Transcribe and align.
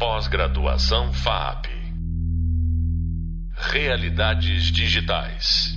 Pós-graduação 0.00 1.12
FAP. 1.12 1.66
Realidades 3.52 4.72
digitais. 4.72 5.74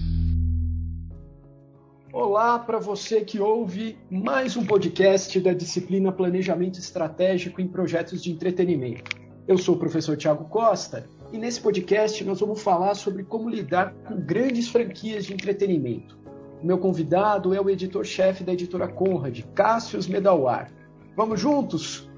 Olá 2.10 2.58
para 2.58 2.80
você 2.80 3.20
que 3.20 3.42
ouve 3.42 3.98
mais 4.10 4.56
um 4.56 4.66
podcast 4.66 5.38
da 5.42 5.52
disciplina 5.52 6.10
Planejamento 6.10 6.80
Estratégico 6.80 7.60
em 7.60 7.68
Projetos 7.68 8.24
de 8.24 8.32
Entretenimento. 8.32 9.12
Eu 9.46 9.58
sou 9.58 9.76
o 9.76 9.78
professor 9.78 10.16
Tiago 10.16 10.46
Costa 10.46 11.06
e 11.34 11.38
nesse 11.38 11.60
podcast 11.60 12.24
nós 12.24 12.40
vamos 12.40 12.64
falar 12.64 12.96
sobre 12.96 13.26
como 13.26 13.50
lidar 13.50 13.94
com 14.08 14.22
grandes 14.22 14.70
franquias 14.70 15.26
de 15.26 15.34
entretenimento. 15.34 16.18
O 16.62 16.66
meu 16.66 16.78
convidado 16.78 17.54
é 17.54 17.60
o 17.60 17.70
editor-chefe 17.70 18.42
da 18.42 18.54
editora 18.54 18.88
Conrad, 18.88 19.42
Cássius 19.54 20.08
Medawar. 20.08 20.72
Vamos 21.14 21.42
juntos? 21.42 22.10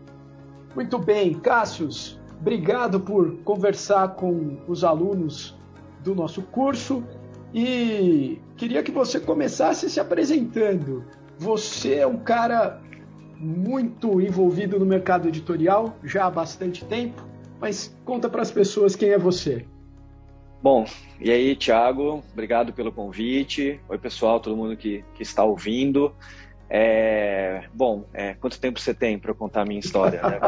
Muito 0.75 0.99
bem, 0.99 1.33
Cássius, 1.33 2.19
obrigado 2.37 2.99
por 2.99 3.37
conversar 3.43 4.09
com 4.15 4.57
os 4.67 4.83
alunos 4.83 5.57
do 6.03 6.13
nosso 6.13 6.41
curso 6.41 7.01
e 7.53 8.41
queria 8.57 8.83
que 8.83 8.91
você 8.91 9.17
começasse 9.17 9.89
se 9.89 10.01
apresentando. 10.01 11.05
Você 11.37 11.95
é 11.95 12.05
um 12.05 12.17
cara 12.17 12.81
muito 13.37 14.19
envolvido 14.19 14.77
no 14.77 14.85
mercado 14.85 15.29
editorial 15.29 15.95
já 16.03 16.25
há 16.25 16.29
bastante 16.29 16.83
tempo, 16.83 17.23
mas 17.59 17.97
conta 18.03 18.27
para 18.29 18.41
as 18.41 18.51
pessoas 18.51 18.97
quem 18.97 19.09
é 19.09 19.17
você. 19.17 19.65
Bom, 20.61 20.85
e 21.21 21.31
aí, 21.31 21.55
Thiago, 21.55 22.21
obrigado 22.33 22.73
pelo 22.73 22.91
convite. 22.91 23.79
Oi, 23.87 23.97
pessoal, 23.97 24.39
todo 24.39 24.57
mundo 24.57 24.75
que, 24.75 25.05
que 25.13 25.23
está 25.23 25.43
ouvindo. 25.43 26.13
É, 26.69 27.63
bom, 27.73 28.05
é, 28.13 28.33
quanto 28.33 28.59
tempo 28.59 28.79
você 28.79 28.93
tem 28.93 29.19
para 29.19 29.33
contar 29.33 29.61
a 29.61 29.65
minha 29.65 29.79
história? 29.79 30.21
Né? 30.21 30.39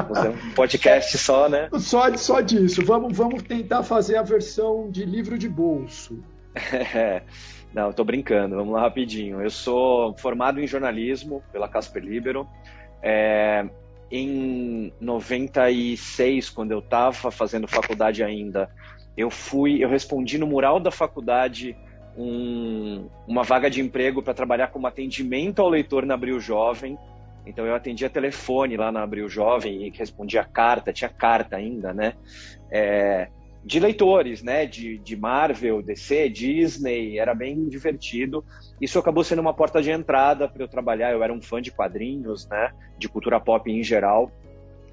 Um 0.50 0.54
podcast 0.54 1.18
só, 1.18 1.48
né? 1.48 1.70
Só, 1.80 2.16
só 2.18 2.42
disso. 2.42 2.84
Vamos, 2.84 3.16
vamos 3.16 3.44
tentar 3.44 3.84
fazer 3.84 4.18
a 4.18 4.24
versão 4.24 4.90
de 4.90 5.06
livro 5.06 5.38
de 5.38 5.48
bolso. 5.48 6.24
É, 6.96 7.22
não, 7.72 7.92
estou 7.92 8.04
brincando. 8.04 8.56
Vamos 8.56 8.74
lá 8.74 8.82
rapidinho. 8.82 9.42
Eu 9.42 9.52
sou 9.52 10.18
formado 10.18 10.60
em 10.60 10.66
jornalismo 10.66 11.44
pela 11.52 11.68
Casper 11.68 12.04
Libero. 12.04 12.48
É, 13.04 13.64
em 14.10 14.92
96, 15.00 16.50
quando 16.50 16.72
eu 16.72 16.80
estava 16.80 17.30
fazendo 17.30 17.68
faculdade 17.68 18.24
ainda, 18.24 18.70
eu 19.16 19.30
fui, 19.30 19.84
eu 19.84 19.90
respondi 19.90 20.38
no 20.38 20.48
mural 20.48 20.80
da 20.80 20.90
faculdade 20.90 21.78
um, 22.18 23.08
uma 23.28 23.44
vaga 23.44 23.70
de 23.70 23.80
emprego 23.80 24.24
para 24.24 24.34
trabalhar 24.34 24.68
como 24.70 24.88
atendimento 24.88 25.62
ao 25.62 25.70
leitor 25.70 26.06
na 26.06 26.16
Abril 26.16 26.40
Jovem. 26.40 26.98
Então 27.46 27.66
eu 27.66 27.76
atendia 27.76 28.10
telefone 28.10 28.76
lá 28.76 28.92
na 28.92 29.04
Abril 29.04 29.30
Jovem 29.30 29.88
e 29.88 29.90
respondia 29.92 30.44
carta, 30.44 30.92
tinha 30.92 31.10
carta 31.10 31.56
ainda, 31.56 31.94
né? 31.94 32.14
É, 32.70 33.30
de 33.64 33.80
leitores, 33.80 34.42
né? 34.42 34.66
De, 34.66 34.98
de 34.98 35.16
Marvel, 35.16 35.82
DC, 35.82 36.30
Disney, 36.30 37.20
era 37.20 37.36
bem 37.36 37.70
divertido. 37.70 38.44
Isso 38.82 38.98
acabou 38.98 39.24
sendo 39.24 39.40
uma 39.40 39.54
porta 39.54 39.82
de 39.82 39.92
entrada 39.92 40.50
para 40.50 40.64
eu 40.64 40.68
trabalhar. 40.68 41.12
Eu 41.12 41.24
era 41.24 41.32
um 41.32 41.42
fã 41.42 41.62
de 41.62 41.72
quadrinhos, 41.72 42.48
né? 42.48 42.72
De 42.98 43.08
cultura 43.08 43.40
pop 43.40 43.72
em 43.72 43.84
geral. 43.84 44.32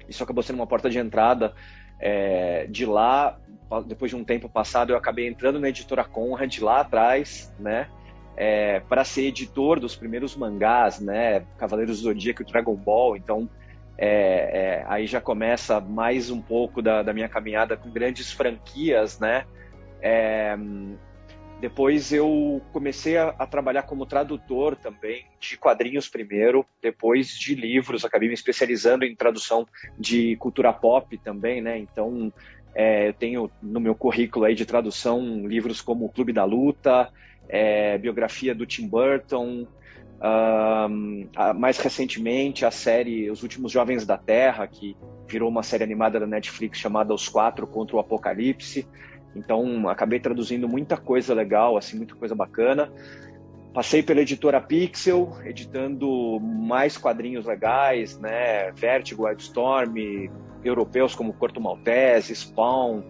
Isso 0.07 0.23
acabou 0.23 0.43
sendo 0.43 0.57
uma 0.57 0.67
porta 0.67 0.89
de 0.89 0.99
entrada 0.99 1.53
é, 1.99 2.67
de 2.67 2.85
lá 2.85 3.37
depois 3.87 4.11
de 4.11 4.15
um 4.15 4.23
tempo 4.23 4.47
passado, 4.47 4.91
eu 4.91 4.97
acabei 4.97 5.27
entrando 5.27 5.59
na 5.59 5.69
editora 5.69 6.03
Conrad 6.03 6.59
lá 6.59 6.81
atrás, 6.81 7.53
né? 7.59 7.87
É, 8.37 8.81
para 8.81 9.03
ser 9.03 9.27
editor 9.27 9.79
dos 9.79 9.95
primeiros 9.95 10.35
mangás, 10.35 10.99
né? 10.99 11.45
Cavaleiros 11.57 11.99
do 11.99 12.03
Zodíaco 12.03 12.41
e 12.41 12.45
Dragon 12.45 12.75
Ball. 12.75 13.15
Então, 13.17 13.49
é, 13.97 14.07
é, 14.07 14.85
aí 14.87 15.07
já 15.07 15.21
começa 15.21 15.79
mais 15.79 16.29
um 16.29 16.41
pouco 16.41 16.81
da, 16.81 17.01
da 17.01 17.13
minha 17.13 17.29
caminhada 17.29 17.77
com 17.77 17.89
grandes 17.89 18.31
franquias, 18.31 19.19
né? 19.19 19.45
Depois 21.59 22.11
eu 22.11 22.61
comecei 22.73 23.17
a, 23.17 23.29
a, 23.29 23.47
trabalhar 23.47 23.83
como 23.83 24.05
tradutor 24.05 24.75
também 24.75 25.25
de 25.39 25.57
quadrinhos 25.57 26.09
primeiro, 26.09 26.65
depois 26.81 27.29
de 27.29 27.55
livros, 27.55 28.03
acabei 28.03 28.27
me 28.27 28.33
especializando 28.33 29.05
em 29.05 29.15
tradução 29.15 29.65
de 29.97 30.35
cultura 30.35 30.73
pop 30.73 31.17
também, 31.17 31.61
né? 31.61 31.77
Então 31.77 32.31
é, 32.75 33.07
eu 33.07 33.13
tenho 33.13 33.49
no 33.61 33.79
meu 33.79 33.95
currículo 33.95 34.45
aí 34.45 34.53
de 34.53 34.65
tradução 34.65 35.47
livros 35.47 35.81
como 35.81 36.05
O 36.05 36.09
Clube 36.09 36.33
da 36.33 36.43
Luta, 36.43 37.09
é, 37.47 37.97
biografia 37.97 38.53
do 38.53 38.65
Tim 38.65 38.87
Burton, 38.87 39.65
um, 40.21 41.29
mais 41.55 41.77
recentemente 41.77 42.65
a 42.65 42.71
série 42.71 43.29
Os 43.29 43.43
Últimos 43.43 43.71
Jovens 43.71 44.05
da 44.05 44.17
Terra, 44.17 44.67
que 44.67 44.95
virou 45.27 45.49
uma 45.49 45.63
série 45.63 45.83
animada 45.83 46.19
da 46.19 46.27
Netflix 46.27 46.79
chamada 46.79 47.13
Os 47.13 47.27
Quatro 47.27 47.67
contra 47.67 47.95
o 47.95 47.99
Apocalipse. 47.99 48.87
Então 49.35 49.89
acabei 49.89 50.19
traduzindo 50.19 50.67
muita 50.67 50.97
coisa 50.97 51.33
legal, 51.33 51.77
assim, 51.77 51.97
muita 51.97 52.15
coisa 52.15 52.33
bacana. 52.33 52.91
Passei 53.73 54.01
pela 54.01 54.21
editora 54.21 54.61
Pixel, 54.61 55.35
editando 55.43 56.39
mais 56.39 56.97
quadrinhos 56.97 57.45
legais, 57.45 58.17
né? 58.17 58.71
Vertigo, 58.71 59.25
Wildstorm, 59.25 59.95
europeus 60.63 61.13
como 61.13 61.33
Corto 61.33 61.59
Maltese, 61.59 62.33
Spawn. 62.33 63.03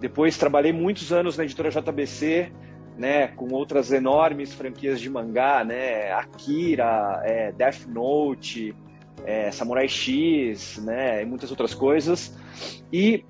Depois 0.00 0.36
trabalhei 0.36 0.72
muitos 0.72 1.12
anos 1.12 1.36
na 1.38 1.44
editora 1.44 1.70
JBC, 1.70 2.52
né, 2.98 3.28
com 3.28 3.48
outras 3.52 3.90
enormes 3.92 4.52
franquias 4.52 5.00
de 5.00 5.08
mangá, 5.08 5.64
né, 5.64 6.12
Akira, 6.12 7.22
é, 7.24 7.52
Death 7.52 7.86
Note, 7.86 8.74
é, 9.24 9.50
Samurai 9.50 9.88
X, 9.88 10.82
né, 10.84 11.22
e 11.22 11.24
muitas 11.24 11.50
outras 11.50 11.72
coisas. 11.74 12.36
E 12.92 13.24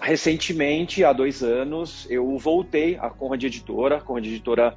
recentemente, 0.00 1.04
há 1.04 1.12
dois 1.12 1.42
anos, 1.42 2.06
eu 2.10 2.36
voltei 2.38 2.96
à 2.96 3.08
Conrad 3.10 3.42
Editora. 3.42 3.98
A 3.98 4.00
Conrad 4.00 4.26
Editora 4.26 4.76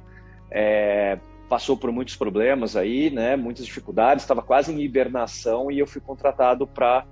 é, 0.50 1.18
passou 1.48 1.76
por 1.76 1.90
muitos 1.90 2.16
problemas 2.16 2.76
aí, 2.76 3.10
né, 3.10 3.36
muitas 3.36 3.64
dificuldades, 3.64 4.22
estava 4.22 4.42
quase 4.42 4.72
em 4.72 4.80
hibernação 4.80 5.70
e 5.70 5.78
eu 5.78 5.86
fui 5.86 6.00
contratado 6.00 6.66
para 6.66 7.04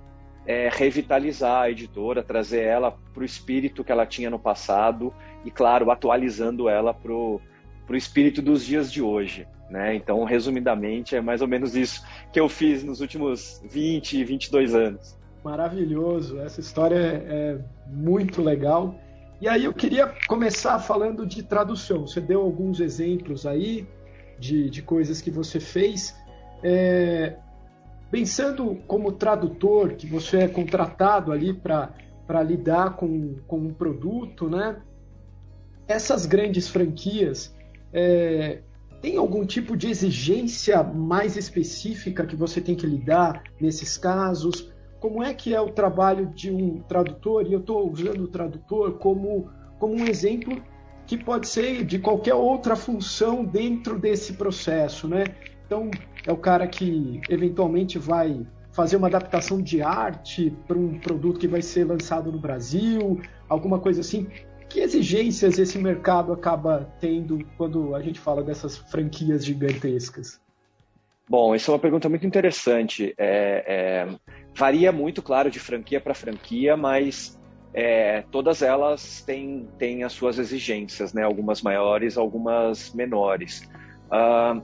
é, 0.45 0.69
revitalizar 0.71 1.63
a 1.63 1.69
editora, 1.69 2.23
trazer 2.23 2.63
ela 2.63 2.91
para 2.91 3.21
o 3.21 3.25
espírito 3.25 3.83
que 3.83 3.91
ela 3.91 4.05
tinha 4.05 4.29
no 4.29 4.39
passado 4.39 5.13
e, 5.43 5.51
claro, 5.51 5.91
atualizando 5.91 6.69
ela 6.69 6.93
para 6.93 7.11
o 7.11 7.41
espírito 7.91 8.41
dos 8.41 8.65
dias 8.65 8.91
de 8.91 9.01
hoje. 9.01 9.45
Né? 9.69 9.95
Então, 9.95 10.23
resumidamente, 10.23 11.15
é 11.15 11.21
mais 11.21 11.41
ou 11.41 11.47
menos 11.47 11.75
isso 11.75 12.01
que 12.31 12.39
eu 12.39 12.47
fiz 12.47 12.83
nos 12.83 13.01
últimos 13.01 13.61
20, 13.69 14.23
22 14.23 14.73
anos. 14.73 15.16
Maravilhoso, 15.47 16.41
essa 16.41 16.59
história 16.59 16.97
é 16.97 17.57
muito 17.87 18.41
legal. 18.41 18.93
E 19.39 19.47
aí 19.47 19.63
eu 19.63 19.73
queria 19.73 20.13
começar 20.27 20.77
falando 20.77 21.25
de 21.25 21.41
tradução. 21.41 22.05
Você 22.05 22.19
deu 22.19 22.41
alguns 22.41 22.81
exemplos 22.81 23.45
aí 23.45 23.87
de, 24.37 24.69
de 24.69 24.81
coisas 24.81 25.21
que 25.21 25.31
você 25.31 25.57
fez. 25.61 26.13
É, 26.61 27.37
Pensando 28.11 28.75
como 28.87 29.13
tradutor, 29.13 29.95
que 29.95 30.05
você 30.05 30.39
é 30.39 30.47
contratado 30.49 31.31
ali 31.31 31.53
para 31.53 32.43
lidar 32.45 32.97
com, 32.97 33.35
com 33.47 33.57
um 33.57 33.73
produto, 33.73 34.49
né? 34.49 34.81
Essas 35.87 36.25
grandes 36.25 36.67
franquias, 36.67 37.55
é, 37.93 38.63
tem 39.01 39.15
algum 39.15 39.45
tipo 39.45 39.77
de 39.77 39.89
exigência 39.89 40.83
mais 40.83 41.37
específica 41.37 42.25
que 42.25 42.35
você 42.35 42.59
tem 42.59 42.75
que 42.75 42.85
lidar 42.85 43.43
nesses 43.61 43.97
casos? 43.97 44.75
Como 44.99 45.21
é 45.21 45.33
que 45.33 45.53
é 45.53 45.61
o 45.61 45.69
trabalho 45.69 46.27
de 46.27 46.51
um 46.51 46.81
tradutor? 46.81 47.45
E 47.45 47.53
eu 47.53 47.59
estou 47.59 47.91
usando 47.91 48.21
o 48.21 48.27
tradutor 48.27 48.97
como, 48.97 49.49
como 49.79 49.93
um 49.93 50.05
exemplo 50.05 50.61
que 51.05 51.15
pode 51.17 51.47
ser 51.47 51.85
de 51.85 51.99
qualquer 51.99 52.33
outra 52.33 52.75
função 52.75 53.45
dentro 53.45 53.97
desse 53.97 54.33
processo, 54.33 55.07
né? 55.07 55.35
Então, 55.65 55.91
é 56.25 56.31
o 56.31 56.37
cara 56.37 56.67
que 56.67 57.23
eventualmente 57.29 57.97
vai 57.97 58.45
fazer 58.71 58.97
uma 58.97 59.07
adaptação 59.07 59.61
de 59.61 59.81
arte 59.81 60.53
para 60.67 60.77
um 60.77 60.99
produto 60.99 61.39
que 61.39 61.47
vai 61.47 61.61
ser 61.61 61.85
lançado 61.85 62.31
no 62.31 62.39
Brasil, 62.39 63.21
alguma 63.47 63.79
coisa 63.79 64.01
assim. 64.01 64.27
Que 64.69 64.81
exigências 64.81 65.57
esse 65.57 65.77
mercado 65.77 66.33
acaba 66.33 66.93
tendo 66.99 67.47
quando 67.57 67.95
a 67.95 68.01
gente 68.01 68.19
fala 68.19 68.43
dessas 68.43 68.77
franquias 68.77 69.45
gigantescas? 69.45 70.41
Bom, 71.29 71.53
essa 71.53 71.71
é 71.71 71.73
uma 71.73 71.79
pergunta 71.79 72.07
muito 72.07 72.25
interessante. 72.25 73.13
É, 73.17 73.63
é, 74.07 74.15
varia 74.55 74.91
muito, 74.91 75.21
claro, 75.21 75.51
de 75.51 75.59
franquia 75.59 75.99
para 75.99 76.13
franquia, 76.13 76.77
mas 76.77 77.37
é, 77.73 78.23
todas 78.31 78.61
elas 78.61 79.21
têm, 79.21 79.67
têm 79.77 80.03
as 80.03 80.13
suas 80.13 80.39
exigências, 80.39 81.13
né? 81.13 81.23
algumas 81.23 81.61
maiores, 81.61 82.17
algumas 82.17 82.93
menores. 82.93 83.69
Uh, 84.07 84.61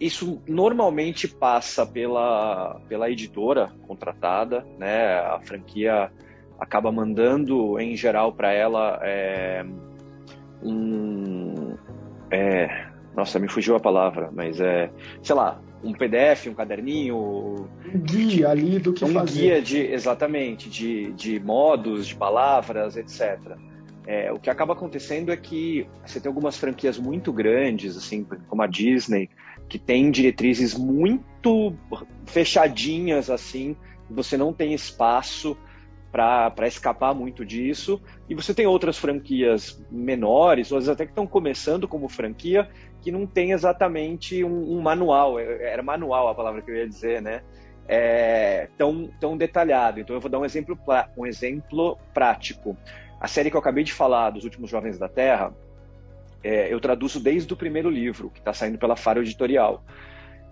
isso 0.00 0.40
normalmente 0.46 1.26
passa 1.26 1.86
pela, 1.86 2.80
pela 2.88 3.10
editora 3.10 3.72
contratada, 3.86 4.64
né? 4.78 5.18
A 5.18 5.40
franquia 5.40 6.10
acaba 6.58 6.90
mandando, 6.90 7.78
em 7.78 7.96
geral, 7.96 8.32
para 8.32 8.52
ela 8.52 8.98
é, 9.02 9.64
um. 10.62 11.76
É, 12.30 12.86
nossa, 13.14 13.38
me 13.38 13.48
fugiu 13.48 13.76
a 13.76 13.80
palavra, 13.80 14.30
mas 14.32 14.60
é. 14.60 14.90
Sei 15.22 15.34
lá, 15.34 15.60
um 15.84 15.92
PDF, 15.92 16.46
um 16.48 16.54
caderninho. 16.54 17.68
Um 17.94 18.00
guia 18.00 18.48
ali 18.48 18.78
do 18.78 18.92
que 18.92 19.04
um 19.04 19.12
fazer. 19.12 19.30
Um 19.30 19.42
guia 19.42 19.62
de, 19.62 19.78
exatamente, 19.78 20.68
de, 20.68 21.12
de 21.12 21.38
modos, 21.38 22.06
de 22.06 22.16
palavras, 22.16 22.96
etc. 22.96 23.56
É, 24.06 24.32
o 24.32 24.38
que 24.38 24.50
acaba 24.50 24.72
acontecendo 24.72 25.30
é 25.30 25.36
que 25.36 25.86
você 26.04 26.20
tem 26.20 26.28
algumas 26.28 26.56
franquias 26.56 26.98
muito 26.98 27.32
grandes, 27.32 27.96
assim, 27.96 28.26
como 28.48 28.62
a 28.62 28.66
Disney, 28.66 29.30
que 29.68 29.78
tem 29.78 30.10
diretrizes 30.10 30.74
muito 30.74 31.74
fechadinhas, 32.26 33.30
assim, 33.30 33.76
você 34.10 34.36
não 34.36 34.52
tem 34.52 34.74
espaço 34.74 35.56
para 36.12 36.68
escapar 36.68 37.12
muito 37.12 37.44
disso. 37.44 38.00
E 38.28 38.34
você 38.34 38.54
tem 38.54 38.66
outras 38.66 38.96
franquias 38.96 39.84
menores, 39.90 40.70
ou 40.70 40.78
até 40.78 41.06
que 41.06 41.10
estão 41.10 41.26
começando 41.26 41.88
como 41.88 42.08
franquia, 42.08 42.68
que 43.04 43.12
não 43.12 43.26
tem 43.26 43.52
exatamente 43.52 44.42
um, 44.42 44.72
um, 44.72 44.80
manual, 44.80 45.38
é, 45.38 45.72
era 45.72 45.82
manual 45.82 46.28
a 46.28 46.34
palavra 46.34 46.62
que 46.62 46.70
eu 46.70 46.74
ia 46.74 46.88
dizer, 46.88 47.20
né? 47.20 47.42
É, 47.86 48.68
tão, 48.78 49.10
tão 49.20 49.36
detalhado. 49.36 50.00
Então 50.00 50.16
eu 50.16 50.20
vou 50.20 50.30
dar 50.30 50.38
um 50.38 50.44
exemplo, 50.44 50.78
um 51.14 51.26
exemplo 51.26 51.98
prático. 52.14 52.74
A 53.20 53.28
série 53.28 53.50
que 53.50 53.56
eu 53.56 53.60
acabei 53.60 53.84
de 53.84 53.92
falar, 53.92 54.30
dos 54.30 54.44
Últimos 54.44 54.70
Jovens 54.70 54.98
da 54.98 55.06
Terra, 55.06 55.52
é, 56.42 56.72
eu 56.72 56.80
traduzo 56.80 57.20
desde 57.20 57.52
o 57.52 57.56
primeiro 57.56 57.90
livro, 57.90 58.30
que 58.30 58.38
está 58.38 58.54
saindo 58.54 58.78
pela 58.78 58.96
Faro 58.96 59.20
Editorial. 59.20 59.84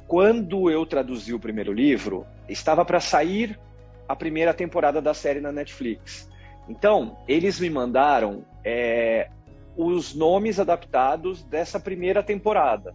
Quando 0.07 0.71
eu 0.71 0.85
traduzi 0.85 1.33
o 1.33 1.41
primeiro 1.41 1.73
livro, 1.73 2.27
estava 2.51 2.85
para 2.85 3.01
sair 3.01 3.59
a 4.07 4.15
primeira 4.15 4.53
temporada 4.53 5.01
da 5.01 5.15
série 5.15 5.41
na 5.41 5.51
Netflix. 5.51 6.29
Então, 6.69 7.17
eles 7.27 7.59
me 7.59 7.71
mandaram 7.71 8.45
é, 8.63 9.31
os 9.77 10.15
nomes 10.15 10.61
adaptados 10.61 11.43
dessa 11.43 11.81
primeira 11.81 12.23
temporada. 12.23 12.95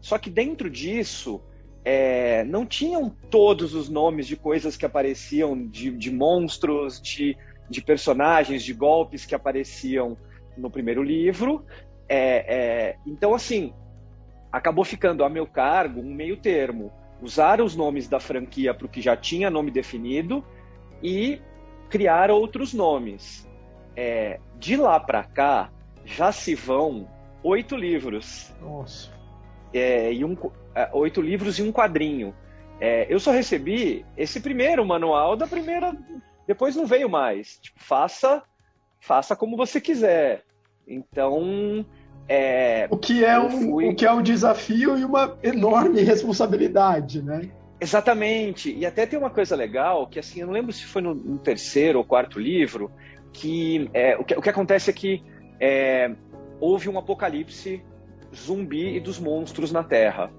Só 0.00 0.18
que 0.18 0.30
dentro 0.30 0.70
disso, 0.70 1.42
é, 1.84 2.44
não 2.44 2.64
tinham 2.66 3.10
todos 3.30 3.74
os 3.74 3.88
nomes 3.88 4.26
de 4.26 4.36
coisas 4.36 4.76
que 4.76 4.86
apareciam, 4.86 5.66
de, 5.66 5.90
de 5.90 6.10
monstros, 6.10 7.00
de, 7.00 7.36
de, 7.68 7.82
personagens, 7.82 8.62
de 8.62 8.72
golpes 8.72 9.26
que 9.26 9.34
apareciam 9.34 10.16
no 10.56 10.70
primeiro 10.70 11.02
livro. 11.02 11.64
É, 12.08 12.18
é 12.54 12.96
então, 13.06 13.34
assim, 13.34 13.72
acabou 14.52 14.84
ficando 14.84 15.24
a 15.24 15.28
meu 15.28 15.46
cargo 15.46 16.00
um 16.00 16.14
meio 16.14 16.36
termo 16.36 16.92
usar 17.22 17.60
os 17.60 17.76
nomes 17.76 18.08
da 18.08 18.18
franquia 18.18 18.72
para 18.72 18.86
o 18.86 18.88
que 18.88 19.00
já 19.00 19.16
tinha 19.16 19.50
nome 19.50 19.70
definido 19.70 20.44
e 21.02 21.40
criar 21.88 22.30
outros 22.30 22.72
nomes. 22.72 23.48
É, 23.96 24.40
de 24.58 24.76
lá 24.76 24.98
para 24.98 25.24
cá, 25.24 25.70
já 26.04 26.32
se 26.32 26.54
vão 26.54 27.08
oito 27.42 27.76
livros. 27.76 28.52
Nossa. 28.60 29.10
É, 29.72 30.12
e 30.12 30.24
um, 30.24 30.36
é, 30.74 30.90
oito 30.92 31.20
livros 31.20 31.58
e 31.58 31.62
um 31.62 31.72
quadrinho. 31.72 32.34
É, 32.80 33.06
eu 33.12 33.20
só 33.20 33.30
recebi 33.30 34.04
esse 34.16 34.40
primeiro 34.40 34.84
manual 34.84 35.36
da 35.36 35.46
primeira. 35.46 35.96
Depois 36.46 36.74
não 36.74 36.86
veio 36.86 37.08
mais. 37.08 37.58
Tipo, 37.58 37.78
faça, 37.82 38.42
faça 39.00 39.36
como 39.36 39.56
você 39.56 39.80
quiser. 39.80 40.42
Então, 40.86 41.84
é, 42.28 42.88
o, 42.90 42.96
que 42.96 43.24
é 43.24 43.38
um, 43.38 43.50
fui... 43.50 43.88
o 43.88 43.94
que 43.94 44.06
é 44.06 44.12
um 44.12 44.22
desafio 44.22 44.98
e 44.98 45.04
uma 45.04 45.38
enorme 45.42 46.00
responsabilidade, 46.02 47.22
né? 47.22 47.50
Exatamente. 47.80 48.74
E 48.74 48.84
até 48.84 49.06
tem 49.06 49.18
uma 49.18 49.30
coisa 49.30 49.54
legal, 49.54 50.06
que 50.06 50.18
assim, 50.18 50.40
eu 50.40 50.46
não 50.46 50.54
lembro 50.54 50.72
se 50.72 50.84
foi 50.84 51.00
no, 51.00 51.14
no 51.14 51.38
terceiro 51.38 51.98
ou 51.98 52.04
quarto 52.04 52.38
livro, 52.38 52.90
que, 53.32 53.88
é, 53.94 54.16
o, 54.16 54.24
que 54.24 54.34
o 54.34 54.42
que 54.42 54.50
acontece 54.50 54.90
é 54.90 54.92
que 54.92 55.22
é, 55.60 56.14
houve 56.58 56.88
um 56.88 56.98
apocalipse 56.98 57.82
zumbi 58.34 58.96
e 58.96 59.00
dos 59.00 59.18
monstros 59.18 59.70
na 59.70 59.84
Terra. 59.84 60.32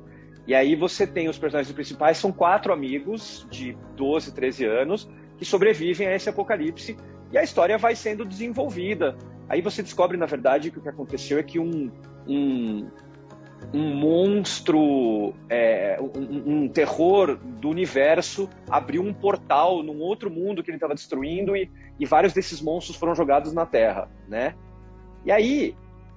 E 0.47 0.55
aí 0.55 0.75
você 0.75 1.05
tem 1.05 1.29
os 1.29 1.37
personagens 1.37 1.73
principais, 1.73 2.17
são 2.17 2.31
quatro 2.31 2.73
amigos 2.73 3.47
de 3.49 3.77
12, 3.95 4.33
13 4.33 4.65
anos 4.65 5.09
que 5.37 5.45
sobrevivem 5.45 6.07
a 6.07 6.15
esse 6.15 6.29
apocalipse 6.29 6.97
e 7.31 7.37
a 7.37 7.43
história 7.43 7.77
vai 7.77 7.95
sendo 7.95 8.25
desenvolvida 8.25 9.15
Aí 9.51 9.61
você 9.61 9.83
descobre, 9.83 10.15
na 10.15 10.25
verdade, 10.25 10.71
que 10.71 10.79
o 10.79 10.81
que 10.81 10.87
aconteceu 10.87 11.37
é 11.37 11.43
que 11.43 11.59
um, 11.59 11.91
um, 12.25 12.89
um 13.73 13.95
monstro, 13.95 15.33
é, 15.49 15.99
um, 15.99 16.63
um, 16.63 16.69
terror 16.69 17.35
do 17.35 17.67
universo 17.67 18.49
abriu 18.69 19.01
um 19.01 19.13
portal 19.13 19.83
num 19.83 19.99
outro 19.99 20.31
mundo 20.31 20.63
que 20.63 20.69
ele 20.69 20.77
estava 20.77 20.95
destruindo 20.95 21.53
e, 21.53 21.69
e, 21.99 22.05
vários 22.05 22.31
desses 22.31 22.61
monstros 22.61 22.95
foram 22.95 23.13
jogados 23.13 23.51
na 23.51 23.65
Terra, 23.65 24.09
né? 24.25 24.55
E 25.25 25.31
aí, 25.31 25.75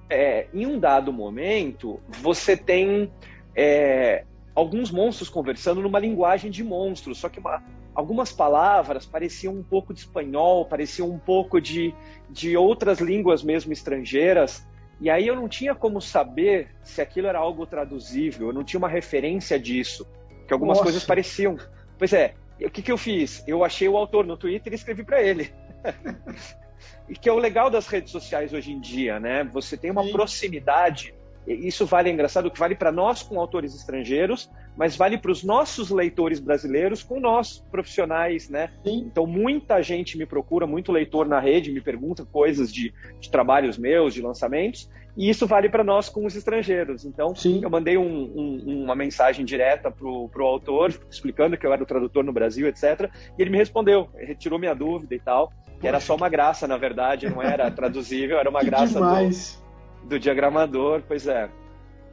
é, 0.09 0.47
em 0.53 0.65
um 0.65 0.79
dado 0.79 1.11
momento, 1.11 1.99
você 2.07 2.55
tem 2.57 3.11
é, 3.55 4.23
alguns 4.53 4.91
monstros 4.91 5.29
conversando 5.29 5.81
numa 5.81 5.99
linguagem 5.99 6.49
de 6.49 6.63
monstros, 6.63 7.17
só 7.17 7.29
que 7.29 7.39
uma, 7.39 7.63
algumas 7.93 8.31
palavras 8.31 9.05
pareciam 9.05 9.53
um 9.53 9.63
pouco 9.63 9.93
de 9.93 10.01
espanhol, 10.01 10.65
pareciam 10.65 11.09
um 11.09 11.19
pouco 11.19 11.59
de, 11.59 11.93
de 12.29 12.55
outras 12.55 12.99
línguas 12.99 13.43
mesmo 13.43 13.73
estrangeiras, 13.73 14.67
e 14.99 15.09
aí 15.09 15.27
eu 15.27 15.35
não 15.35 15.49
tinha 15.49 15.75
como 15.75 16.01
saber 16.01 16.69
se 16.81 17.01
aquilo 17.01 17.27
era 17.27 17.39
algo 17.39 17.65
traduzível, 17.65 18.47
eu 18.47 18.53
não 18.53 18.63
tinha 18.63 18.77
uma 18.77 18.87
referência 18.87 19.59
disso, 19.59 20.07
que 20.47 20.53
algumas 20.53 20.77
Nossa. 20.77 20.85
coisas 20.85 21.03
pareciam. 21.03 21.57
Pois 21.97 22.13
é, 22.13 22.35
o 22.61 22.69
que, 22.69 22.81
que 22.81 22.91
eu 22.91 22.97
fiz? 22.97 23.43
Eu 23.47 23.63
achei 23.63 23.89
o 23.89 23.97
autor 23.97 24.25
no 24.25 24.37
Twitter 24.37 24.71
e 24.71 24.75
escrevi 24.75 25.03
para 25.03 25.21
ele. 25.21 25.51
e 27.09 27.13
que 27.15 27.29
é 27.29 27.33
o 27.33 27.37
legal 27.37 27.69
das 27.69 27.87
redes 27.87 28.11
sociais 28.11 28.53
hoje 28.53 28.71
em 28.71 28.79
dia, 28.79 29.19
né? 29.19 29.43
Você 29.45 29.77
tem 29.77 29.91
uma 29.91 30.03
Sim. 30.03 30.11
proximidade 30.11 31.13
isso 31.47 31.85
vale, 31.85 32.09
é 32.09 32.13
engraçado, 32.13 32.49
que 32.49 32.59
vale 32.59 32.75
para 32.75 32.91
nós 32.91 33.21
com 33.21 33.39
autores 33.39 33.75
estrangeiros, 33.75 34.49
mas 34.75 34.95
vale 34.95 35.17
para 35.17 35.31
os 35.31 35.43
nossos 35.43 35.89
leitores 35.89 36.39
brasileiros 36.39 37.03
com 37.03 37.19
nós, 37.19 37.63
profissionais, 37.71 38.49
né? 38.49 38.71
Sim. 38.83 39.05
Então, 39.05 39.27
muita 39.27 39.81
gente 39.81 40.17
me 40.17 40.25
procura, 40.25 40.65
muito 40.65 40.91
leitor 40.91 41.27
na 41.27 41.39
rede 41.39 41.71
me 41.71 41.81
pergunta 41.81 42.25
coisas 42.25 42.73
de, 42.73 42.93
de 43.19 43.29
trabalhos 43.29 43.77
meus, 43.77 44.13
de 44.13 44.21
lançamentos, 44.21 44.89
e 45.15 45.29
isso 45.29 45.47
vale 45.47 45.69
para 45.69 45.83
nós 45.83 46.09
com 46.09 46.25
os 46.25 46.35
estrangeiros. 46.35 47.05
Então, 47.05 47.33
Sim. 47.35 47.61
eu 47.63 47.69
mandei 47.69 47.97
um, 47.97 48.03
um, 48.05 48.83
uma 48.83 48.95
mensagem 48.95 49.45
direta 49.45 49.89
para 49.89 50.05
o 50.07 50.45
autor, 50.45 50.93
explicando 51.09 51.57
que 51.57 51.65
eu 51.65 51.71
era 51.71 51.81
o 51.81 51.85
tradutor 51.85 52.23
no 52.23 52.33
Brasil, 52.33 52.67
etc. 52.67 53.09
E 53.37 53.41
ele 53.41 53.49
me 53.49 53.57
respondeu, 53.57 54.09
retirou 54.15 54.59
minha 54.59 54.73
dúvida 54.73 55.15
e 55.15 55.19
tal, 55.19 55.51
que 55.79 55.87
era 55.87 55.99
só 55.99 56.15
uma 56.15 56.27
graça, 56.27 56.67
na 56.67 56.77
verdade, 56.77 57.29
não 57.29 57.41
era 57.41 57.69
traduzível, 57.71 58.37
era 58.37 58.49
uma 58.49 58.59
que 58.59 58.65
graça 58.65 58.99
do 58.99 59.65
do 60.05 60.19
diagramador, 60.19 61.01
pois 61.07 61.27
é. 61.27 61.49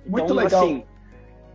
Muito 0.06 0.24
então, 0.24 0.36
legal. 0.36 0.64
Assim, 0.64 0.84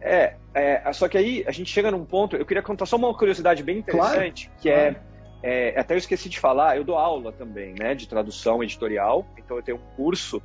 é, 0.01 0.35
é, 0.53 0.93
só 0.93 1.07
que 1.07 1.17
aí 1.17 1.43
a 1.47 1.51
gente 1.51 1.71
chega 1.71 1.91
num 1.91 2.05
ponto. 2.05 2.35
Eu 2.35 2.45
queria 2.45 2.61
contar 2.61 2.85
só 2.85 2.95
uma 2.95 3.13
curiosidade 3.13 3.63
bem 3.63 3.79
interessante, 3.79 4.47
claro, 4.47 4.61
que 4.61 4.69
é, 4.69 4.95
é, 5.43 5.69
é, 5.75 5.79
Até 5.79 5.93
eu 5.93 5.97
esqueci 5.97 6.29
de 6.29 6.39
falar, 6.39 6.77
eu 6.77 6.83
dou 6.83 6.97
aula 6.97 7.31
também, 7.31 7.73
né, 7.77 7.95
de 7.95 8.07
tradução 8.07 8.63
editorial. 8.63 9.25
Então 9.37 9.57
eu 9.57 9.63
tenho 9.63 9.77
um 9.77 9.95
curso 9.95 10.41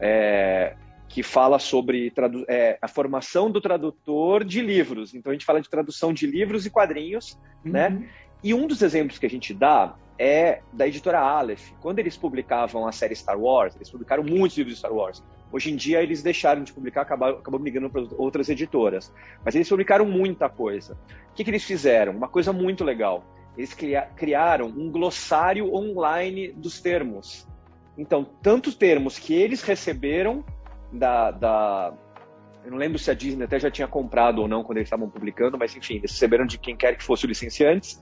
é, 0.00 0.74
que 1.08 1.22
fala 1.22 1.58
sobre 1.58 2.12
é, 2.48 2.78
a 2.80 2.88
formação 2.88 3.50
do 3.50 3.60
tradutor 3.60 4.44
de 4.44 4.60
livros. 4.60 5.14
Então 5.14 5.30
a 5.30 5.34
gente 5.34 5.44
fala 5.44 5.60
de 5.60 5.68
tradução 5.68 6.12
de 6.12 6.26
livros 6.26 6.66
e 6.66 6.70
quadrinhos, 6.70 7.38
uhum. 7.64 7.72
né? 7.72 8.08
E 8.42 8.52
um 8.52 8.66
dos 8.66 8.82
exemplos 8.82 9.18
que 9.18 9.26
a 9.26 9.30
gente 9.30 9.54
dá 9.54 9.96
é 10.18 10.60
da 10.72 10.86
editora 10.86 11.20
Aleph. 11.20 11.72
Quando 11.80 11.98
eles 11.98 12.16
publicavam 12.16 12.86
a 12.86 12.92
série 12.92 13.14
Star 13.14 13.38
Wars, 13.38 13.74
eles 13.76 13.90
publicaram 13.90 14.22
muitos 14.22 14.56
livros 14.56 14.74
de 14.74 14.78
Star 14.78 14.92
Wars. 14.92 15.22
Hoje 15.52 15.70
em 15.70 15.76
dia 15.76 16.02
eles 16.02 16.22
deixaram 16.22 16.62
de 16.62 16.72
publicar, 16.72 17.02
acabaram, 17.02 17.38
acabou 17.38 17.60
migrando 17.60 17.90
para 17.90 18.02
outras 18.16 18.48
editoras. 18.48 19.12
Mas 19.44 19.54
eles 19.54 19.68
publicaram 19.68 20.04
muita 20.04 20.48
coisa. 20.48 20.98
O 21.30 21.34
que, 21.34 21.44
que 21.44 21.50
eles 21.50 21.64
fizeram? 21.64 22.12
Uma 22.12 22.28
coisa 22.28 22.52
muito 22.52 22.84
legal. 22.84 23.24
Eles 23.56 23.74
criaram 24.16 24.66
um 24.66 24.90
glossário 24.90 25.74
online 25.74 26.52
dos 26.52 26.80
termos. 26.80 27.48
Então, 27.96 28.24
tantos 28.42 28.74
termos 28.74 29.18
que 29.18 29.34
eles 29.34 29.62
receberam 29.62 30.44
da, 30.92 31.30
da, 31.30 31.94
eu 32.66 32.70
não 32.72 32.78
lembro 32.78 32.98
se 32.98 33.10
a 33.10 33.14
Disney 33.14 33.44
até 33.44 33.60
já 33.60 33.70
tinha 33.70 33.86
comprado 33.86 34.40
ou 34.42 34.48
não 34.48 34.64
quando 34.64 34.78
eles 34.78 34.88
estavam 34.88 35.08
publicando, 35.08 35.56
mas 35.56 35.74
enfim, 35.76 35.94
eles 35.94 36.10
receberam 36.10 36.44
de 36.44 36.58
quem 36.58 36.76
quer 36.76 36.96
que 36.96 37.04
fosse 37.04 37.24
o 37.24 37.28
licenciante. 37.28 37.96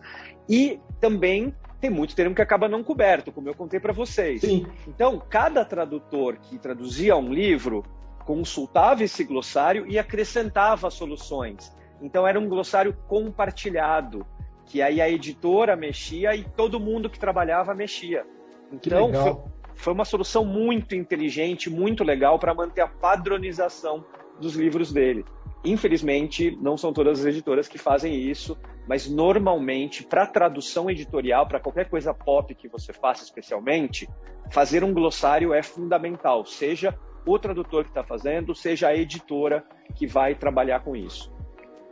E 0.49 0.81
também 1.01 1.55
tem 1.83 1.91
muito 1.91 2.17
termo 2.17 2.35
que 2.35 2.41
acaba 2.41 2.67
não 2.67 2.83
coberto, 2.83 3.31
como 3.31 3.47
eu 3.47 3.55
contei 3.55 3.79
para 3.79 3.93
vocês. 3.93 4.41
Sim. 4.41 4.67
Então, 4.89 5.23
cada 5.29 5.67
tradutor 5.67 6.39
que 6.39 6.59
traduzia 6.59 7.15
um 7.15 7.31
livro 7.31 7.85
consultava 8.25 9.05
esse 9.05 9.23
glossário 9.23 9.87
e 9.87 9.99
acrescentava 9.99 10.89
soluções. 10.89 11.77
Então, 12.01 12.27
era 12.27 12.41
um 12.41 12.49
glossário 12.49 12.97
compartilhado, 13.07 14.27
que 14.65 14.81
aí 14.81 14.99
a 14.99 15.11
editora 15.11 15.77
mexia 15.77 16.35
e 16.35 16.43
todo 16.43 16.81
mundo 16.81 17.11
que 17.11 17.19
trabalhava 17.19 17.75
mexia. 17.75 18.25
Então, 18.73 19.13
foi, 19.13 19.37
foi 19.75 19.93
uma 19.93 20.05
solução 20.05 20.45
muito 20.45 20.95
inteligente, 20.95 21.71
muito 21.71 22.05
legal 22.05 22.39
para 22.39 22.55
manter 22.55 22.81
a 22.81 22.89
padronização 22.89 24.05
dos 24.41 24.55
livros 24.55 24.93
dele. 24.93 25.25
Infelizmente, 25.65 26.57
não 26.61 26.77
são 26.77 26.93
todas 26.93 27.21
as 27.21 27.27
editoras 27.27 27.67
que 27.67 27.79
fazem 27.79 28.15
isso, 28.15 28.57
mas 28.87 29.09
normalmente, 29.09 30.05
para 30.05 30.27
tradução 30.27 30.91
editorial, 30.91 31.47
para 31.49 31.59
qualquer 31.59 31.89
coisa 31.89 32.13
pop 32.13 32.55
que 32.55 32.69
você 32.69 32.93
faça 32.93 33.25
especialmente, 33.25 34.07
fazer 34.51 34.85
um 34.85 34.93
glossário 34.93 35.55
é 35.55 35.63
fundamental, 35.63 36.45
seja 36.45 36.95
o 37.27 37.39
tradutor 37.39 37.85
que 37.85 37.91
está 37.91 38.05
fazendo, 38.05 38.55
seja 38.55 38.89
a 38.89 38.97
editora 38.97 39.65
que 39.95 40.07
vai 40.07 40.35
trabalhar 40.35 40.81
com 40.81 40.95
isso. 40.95 41.33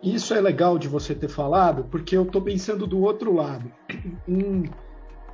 isso 0.02 0.34
é 0.34 0.40
legal 0.40 0.76
de 0.76 0.86
você 0.86 1.14
ter 1.14 1.28
falado, 1.28 1.84
porque 1.84 2.14
eu 2.14 2.24
estou 2.24 2.42
pensando 2.42 2.86
do 2.86 3.00
outro 3.00 3.34
lado. 3.34 3.72
Hum, 4.28 4.64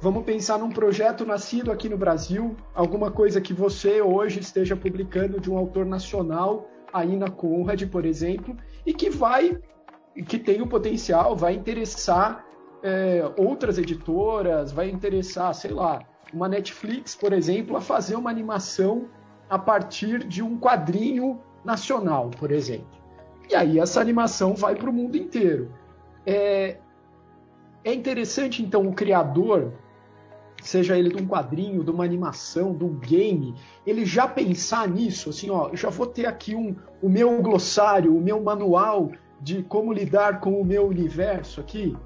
vamos 0.00 0.25
pensar 0.25 0.59
num 0.59 0.71
projeto 0.71 1.25
nascido 1.25 1.73
aqui 1.73 1.88
no 1.88 1.97
Brasil, 1.97 2.57
alguma 2.75 3.11
coisa 3.11 3.40
que 3.40 3.52
você 3.52 4.00
hoje 4.00 4.40
esteja 4.40 4.76
publicando 4.76 5.40
de 5.40 5.50
um 5.50 5.57
autor 5.57 5.85
nacional 5.85 6.69
aí 6.93 7.17
na 7.17 7.28
Conrad, 7.28 7.83
por 7.87 8.05
exemplo, 8.07 8.57
e 8.87 8.95
que 8.95 9.11
vai, 9.11 9.59
que 10.26 10.38
tem 10.38 10.62
o 10.62 10.67
potencial, 10.67 11.37
vai 11.37 11.55
interessar 11.55 12.47
é, 12.83 13.23
outras 13.37 13.78
editoras, 13.78 14.73
vai 14.73 14.88
interessar, 14.88 15.55
sei 15.55 15.73
lá, 15.73 16.00
uma 16.33 16.49
Netflix, 16.49 17.14
por 17.14 17.33
exemplo, 17.33 17.76
a 17.76 17.81
fazer 17.81 18.17
uma 18.17 18.31
animação 18.31 19.09
a 19.50 19.59
partir 19.59 20.25
de 20.25 20.43
um 20.43 20.59
quadrinho 20.59 21.40
nacional, 21.64 22.31
por 22.31 22.50
exemplo. 22.50 22.99
E 23.50 23.55
aí 23.55 23.78
essa 23.78 24.00
animação 24.00 24.55
vai 24.55 24.76
para 24.76 24.90
o 24.90 24.93
mundo 24.93 25.17
inteiro. 25.17 25.73
É, 26.26 26.76
é 27.85 27.95
interessante, 27.95 28.62
então, 28.62 28.87
o 28.87 28.93
criador, 28.93 29.73
seja 30.62 30.99
ele 30.99 31.09
de 31.09 31.23
um 31.23 31.27
quadrinho, 31.27 31.85
de 31.85 31.91
uma 31.91 32.05
animação, 32.05 32.75
de 32.75 32.85
um 32.85 32.95
game, 32.95 33.55
ele 33.87 34.05
já 34.05 34.27
pensar 34.27 34.88
nisso, 34.88 35.31
assim, 35.31 35.50
ó, 35.50 35.71
já 35.75 35.88
vou 35.88 36.07
ter 36.07 36.27
aqui 36.27 36.55
um, 36.55 36.75
o 37.00 37.09
meu 37.09 37.41
glossário, 37.41 38.17
o 38.17 38.21
meu 38.21 38.41
manual 38.41 39.11
de 39.41 39.62
como 39.62 39.93
lidar 39.93 40.41
com 40.41 40.61
o 40.61 40.65
meu 40.65 40.87
universo 40.87 41.61
aqui. 41.61 41.97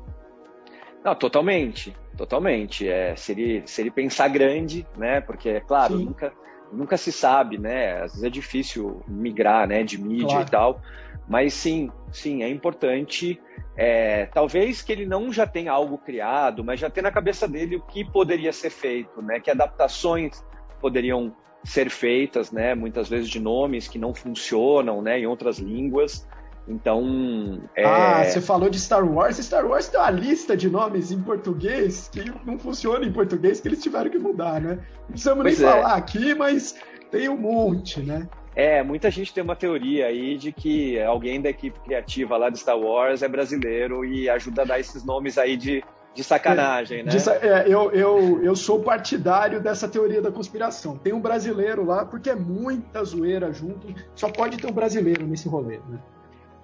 Não, 1.05 1.15
totalmente, 1.15 1.97
totalmente. 2.17 2.87
É, 2.89 3.17
se, 3.17 3.33
ele, 3.33 3.63
se 3.67 3.81
ele 3.81 3.91
pensar 3.91 4.29
grande, 4.29 4.87
né? 4.97 5.21
Porque, 5.21 5.49
é 5.49 5.61
claro, 5.61 5.99
nunca, 5.99 6.33
nunca 6.73 6.97
se 6.97 7.13
sabe, 7.13 7.59
né? 7.59 8.03
Às 8.03 8.13
vezes 8.13 8.25
é 8.25 8.31
difícil 8.31 9.03
migrar, 9.07 9.69
né? 9.69 9.83
De 9.83 10.01
mídia 10.01 10.27
claro. 10.27 10.47
e 10.47 10.51
tal. 10.51 10.83
Mas 11.29 11.55
sim, 11.55 11.91
sim, 12.11 12.43
é 12.43 12.49
importante. 12.49 13.41
É, 13.77 14.27
talvez 14.27 14.83
que 14.83 14.93
ele 14.93 15.07
não 15.07 15.33
já 15.33 15.47
tenha 15.47 15.73
algo 15.73 15.97
criado, 15.97 16.63
mas 16.65 16.81
já 16.81 16.91
tenha 16.91 17.05
na 17.05 17.13
cabeça 17.13 17.49
dele 17.49 17.77
o 17.77 17.83
que 17.83 18.05
poderia 18.05 18.53
ser 18.53 18.71
feito, 18.71 19.23
né? 19.23 19.41
Que 19.41 19.51
adaptações 19.51 20.45
poderiam 20.81 21.35
ser 21.65 21.91
feitas, 21.91 22.51
né? 22.51 22.75
Muitas 22.75 23.09
vezes 23.09 23.29
de 23.29 23.39
nomes 23.39 23.87
que 23.89 23.99
não 23.99 24.13
funcionam, 24.15 25.01
né? 25.01 25.21
Em 25.21 25.27
outras 25.27 25.59
línguas. 25.59 26.27
Então. 26.67 27.61
É... 27.75 27.85
Ah, 27.85 28.25
você 28.25 28.41
falou 28.41 28.71
de 28.71 28.79
Star 28.79 29.05
Wars. 29.05 29.37
Star 29.39 29.67
Wars 29.67 29.89
tem 29.89 29.99
uma 29.99 30.11
lista 30.11 30.57
de 30.57 30.71
nomes 30.71 31.11
em 31.11 31.21
português 31.21 32.09
que 32.13 32.25
não 32.45 32.59
funciona 32.59 33.05
em 33.05 33.13
português 33.13 33.61
que 33.61 33.69
eles 33.69 33.83
tiveram 33.83 34.11
que 34.11 34.19
mudar, 34.19 34.61
né? 34.61 34.79
Não 35.01 35.07
precisamos 35.09 35.43
pois 35.43 35.59
nem 35.59 35.69
é. 35.69 35.73
falar 35.73 35.95
aqui, 35.95 36.35
mas 36.35 36.77
tem 37.11 37.29
um 37.29 37.37
monte, 37.37 38.01
né? 38.01 38.29
É, 38.55 38.83
muita 38.83 39.11
gente 39.11 39.33
tem 39.33 39.43
uma 39.43 39.57
teoria 39.57 40.07
aí 40.07 40.37
de 40.37 40.53
que 40.53 41.01
alguém 41.01 41.41
da 41.41 41.49
equipe 41.49 41.79
criativa 41.81 42.37
lá 42.37 42.51
de 42.51 42.59
Star 42.59 42.79
Wars 42.79 43.23
é 43.23 43.29
brasileiro 43.29 44.05
e 44.05 44.29
ajuda 44.29 44.63
a 44.63 44.65
dar 44.65 44.79
esses 44.79 45.03
nomes 45.03 45.39
aí 45.39 45.57
de, 45.57 45.83
de 46.15 46.23
sacanagem, 46.23 47.01
é, 47.01 47.03
né? 47.03 47.11
De, 47.11 47.31
é, 47.31 47.65
eu, 47.67 47.91
eu, 47.93 48.45
eu 48.45 48.55
sou 48.55 48.83
partidário 48.83 49.59
dessa 49.61 49.89
teoria 49.89 50.21
da 50.21 50.31
conspiração. 50.31 50.99
Tem 50.99 51.15
um 51.15 51.21
brasileiro 51.21 51.85
lá, 51.85 52.05
porque 52.05 52.29
é 52.29 52.37
muita 52.37 53.03
zoeira 53.03 53.53
junto, 53.53 53.89
só 54.15 54.29
pode 54.29 54.59
ter 54.59 54.67
um 54.67 54.73
brasileiro 54.73 55.27
nesse 55.27 55.49
rolê, 55.49 55.79
né? 55.89 55.99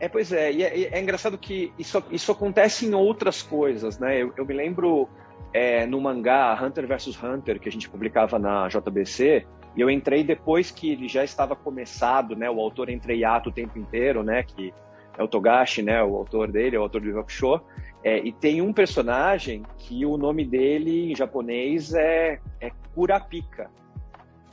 É, 0.00 0.08
pois 0.08 0.32
é, 0.32 0.52
e 0.52 0.62
é, 0.62 0.94
é 0.94 1.00
engraçado 1.00 1.36
que 1.36 1.72
isso, 1.78 2.02
isso 2.10 2.30
acontece 2.30 2.86
em 2.86 2.94
outras 2.94 3.42
coisas, 3.42 3.98
né? 3.98 4.22
Eu, 4.22 4.32
eu 4.36 4.46
me 4.46 4.54
lembro 4.54 5.08
é, 5.52 5.86
no 5.86 6.00
mangá 6.00 6.56
Hunter 6.62 6.86
vs 6.86 7.22
Hunter, 7.22 7.58
que 7.58 7.68
a 7.68 7.72
gente 7.72 7.88
publicava 7.88 8.38
na 8.38 8.68
JBC, 8.68 9.44
e 9.76 9.80
eu 9.80 9.90
entrei 9.90 10.22
depois 10.22 10.70
que 10.70 10.90
ele 10.92 11.08
já 11.08 11.24
estava 11.24 11.56
começado, 11.56 12.36
né? 12.36 12.48
O 12.48 12.60
autor 12.60 12.88
entra 12.88 13.12
em 13.12 13.24
ato 13.24 13.48
o 13.50 13.52
tempo 13.52 13.78
inteiro, 13.78 14.22
né? 14.22 14.42
Que 14.42 14.72
é 15.16 15.22
o 15.22 15.28
Togashi, 15.28 15.82
né? 15.82 16.02
O 16.02 16.16
autor 16.16 16.50
dele, 16.50 16.76
é 16.76 16.78
o 16.78 16.82
autor 16.82 17.00
do 17.00 17.18
Hakusho. 17.18 17.60
É, 18.02 18.18
e 18.18 18.30
tem 18.30 18.62
um 18.62 18.72
personagem 18.72 19.64
que 19.76 20.06
o 20.06 20.16
nome 20.16 20.44
dele 20.44 21.10
em 21.10 21.16
japonês 21.16 21.92
é, 21.92 22.38
é 22.60 22.70
Kurapika, 22.94 23.68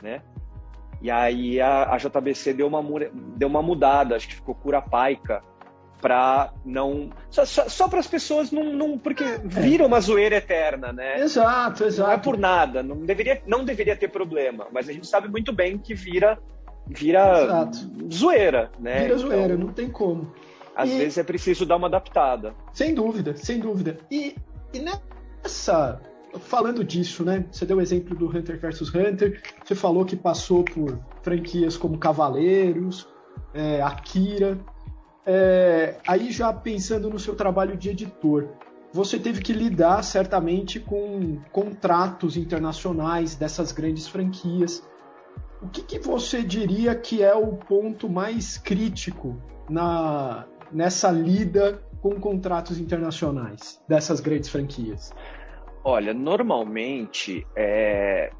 né? 0.02 0.22
E 1.05 1.12
aí 1.12 1.62
a, 1.62 1.93
a 1.93 1.97
JBC 1.97 2.53
deu 2.53 2.65
uma, 2.65 2.83
deu 3.38 3.47
uma 3.47 3.62
mudada, 3.62 4.15
acho 4.15 4.27
que 4.27 4.33
ficou 4.33 4.55
Curapaika, 4.55 5.43
para 6.01 6.51
não. 6.65 7.12
Só, 7.29 7.45
só, 7.45 7.69
só 7.69 7.88
para 7.88 8.00
as 8.00 8.07
pessoas 8.07 8.51
não, 8.51 8.74
não. 8.74 8.97
Porque 8.97 9.24
é. 9.24 9.38
vira 9.38 9.85
uma 9.85 10.01
zoeira 10.01 10.38
eterna, 10.38 10.91
né? 10.91 11.19
Exato, 11.19 11.83
exato. 11.83 12.09
Não 12.09 12.15
é 12.15 12.17
por 12.17 12.39
nada, 12.39 12.81
não 12.81 13.05
deveria, 13.05 13.39
não 13.45 13.63
deveria 13.63 13.95
ter 13.95 14.07
problema, 14.07 14.65
mas 14.71 14.89
a 14.89 14.93
gente 14.93 15.05
sabe 15.05 15.27
muito 15.27 15.53
bem 15.53 15.77
que 15.77 15.93
vira 15.93 16.39
vira 16.88 17.43
exato. 17.43 17.77
zoeira, 18.12 18.71
né? 18.79 19.01
Vira 19.01 19.05
então, 19.05 19.19
zoeira, 19.19 19.55
não 19.55 19.71
tem 19.71 19.88
como. 19.88 20.33
Às 20.75 20.89
e... 20.89 20.97
vezes 20.97 21.19
é 21.19 21.24
preciso 21.24 21.67
dar 21.67 21.75
uma 21.75 21.85
adaptada. 21.85 22.55
Sem 22.74 22.95
dúvida, 22.95 23.38
sem 23.38 23.59
dúvida. 23.59 24.00
E, 24.09 24.35
e 24.74 24.79
nessa. 24.79 26.01
Falando 26.39 26.84
disso, 26.84 27.24
né? 27.24 27.46
Você 27.51 27.65
deu 27.65 27.77
o 27.77 27.82
exemplo 27.82 28.15
do 28.15 28.27
Hunter 28.27 28.60
vs 28.60 28.94
Hunter, 28.94 29.42
você 29.63 29.75
falou 29.75 30.06
que 30.06 30.15
passou 30.15 30.63
por 30.63 31.00
franquias 31.22 31.77
como 31.77 31.98
Cavaleiros, 31.98 33.08
é, 33.54 33.82
Akira. 33.82 34.60
É, 35.25 35.96
aí 36.08 36.32
já 36.32 36.54
pensando 36.54 37.10
no 37.10 37.20
seu 37.20 37.36
trabalho 37.36 37.75
de 37.75 37.89
editor, 37.89 38.50
você 38.94 39.20
teve 39.20 39.42
que 39.42 39.51
lidar 39.51 40.04
certamente 40.04 40.80
com 40.80 41.38
contratos 41.51 42.38
internacionais 42.38 43.36
dessas 43.36 43.72
grandes 43.72 44.08
franquias. 44.08 44.84
O 45.62 45.68
que, 45.68 45.82
que 45.82 46.00
você 46.00 46.44
diria 46.44 46.96
que 46.96 47.24
é 47.24 47.34
o 47.34 47.58
ponto 47.58 48.08
mais 48.08 48.58
crítico 48.58 49.36
na, 49.70 50.46
nessa 50.72 51.12
lida 51.12 51.82
com 52.01 52.20
contratos 52.20 52.80
internacionais 52.80 53.82
dessas 53.88 54.20
grandes 54.20 54.48
franquias? 54.48 55.12
Olha, 55.88 56.15
normalmente, 56.15 57.46
é... 57.56 58.32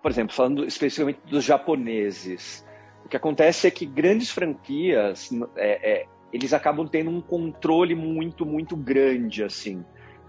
por 0.00 0.10
exemplo, 0.10 0.34
falando 0.34 0.64
especificamente 0.64 1.20
dos 1.26 1.44
japoneses, 1.44 2.66
o 3.04 3.08
que 3.08 3.18
acontece 3.18 3.66
é 3.66 3.70
que 3.70 3.84
grandes 3.84 4.30
franquias, 4.30 5.28
é, 5.56 5.90
é, 5.90 6.06
eles 6.32 6.54
acabam 6.54 6.88
tendo 6.88 7.10
um 7.10 7.20
controle 7.20 7.94
muito, 7.94 8.46
muito 8.46 8.74
grande, 8.74 9.44
assim. 9.44 9.84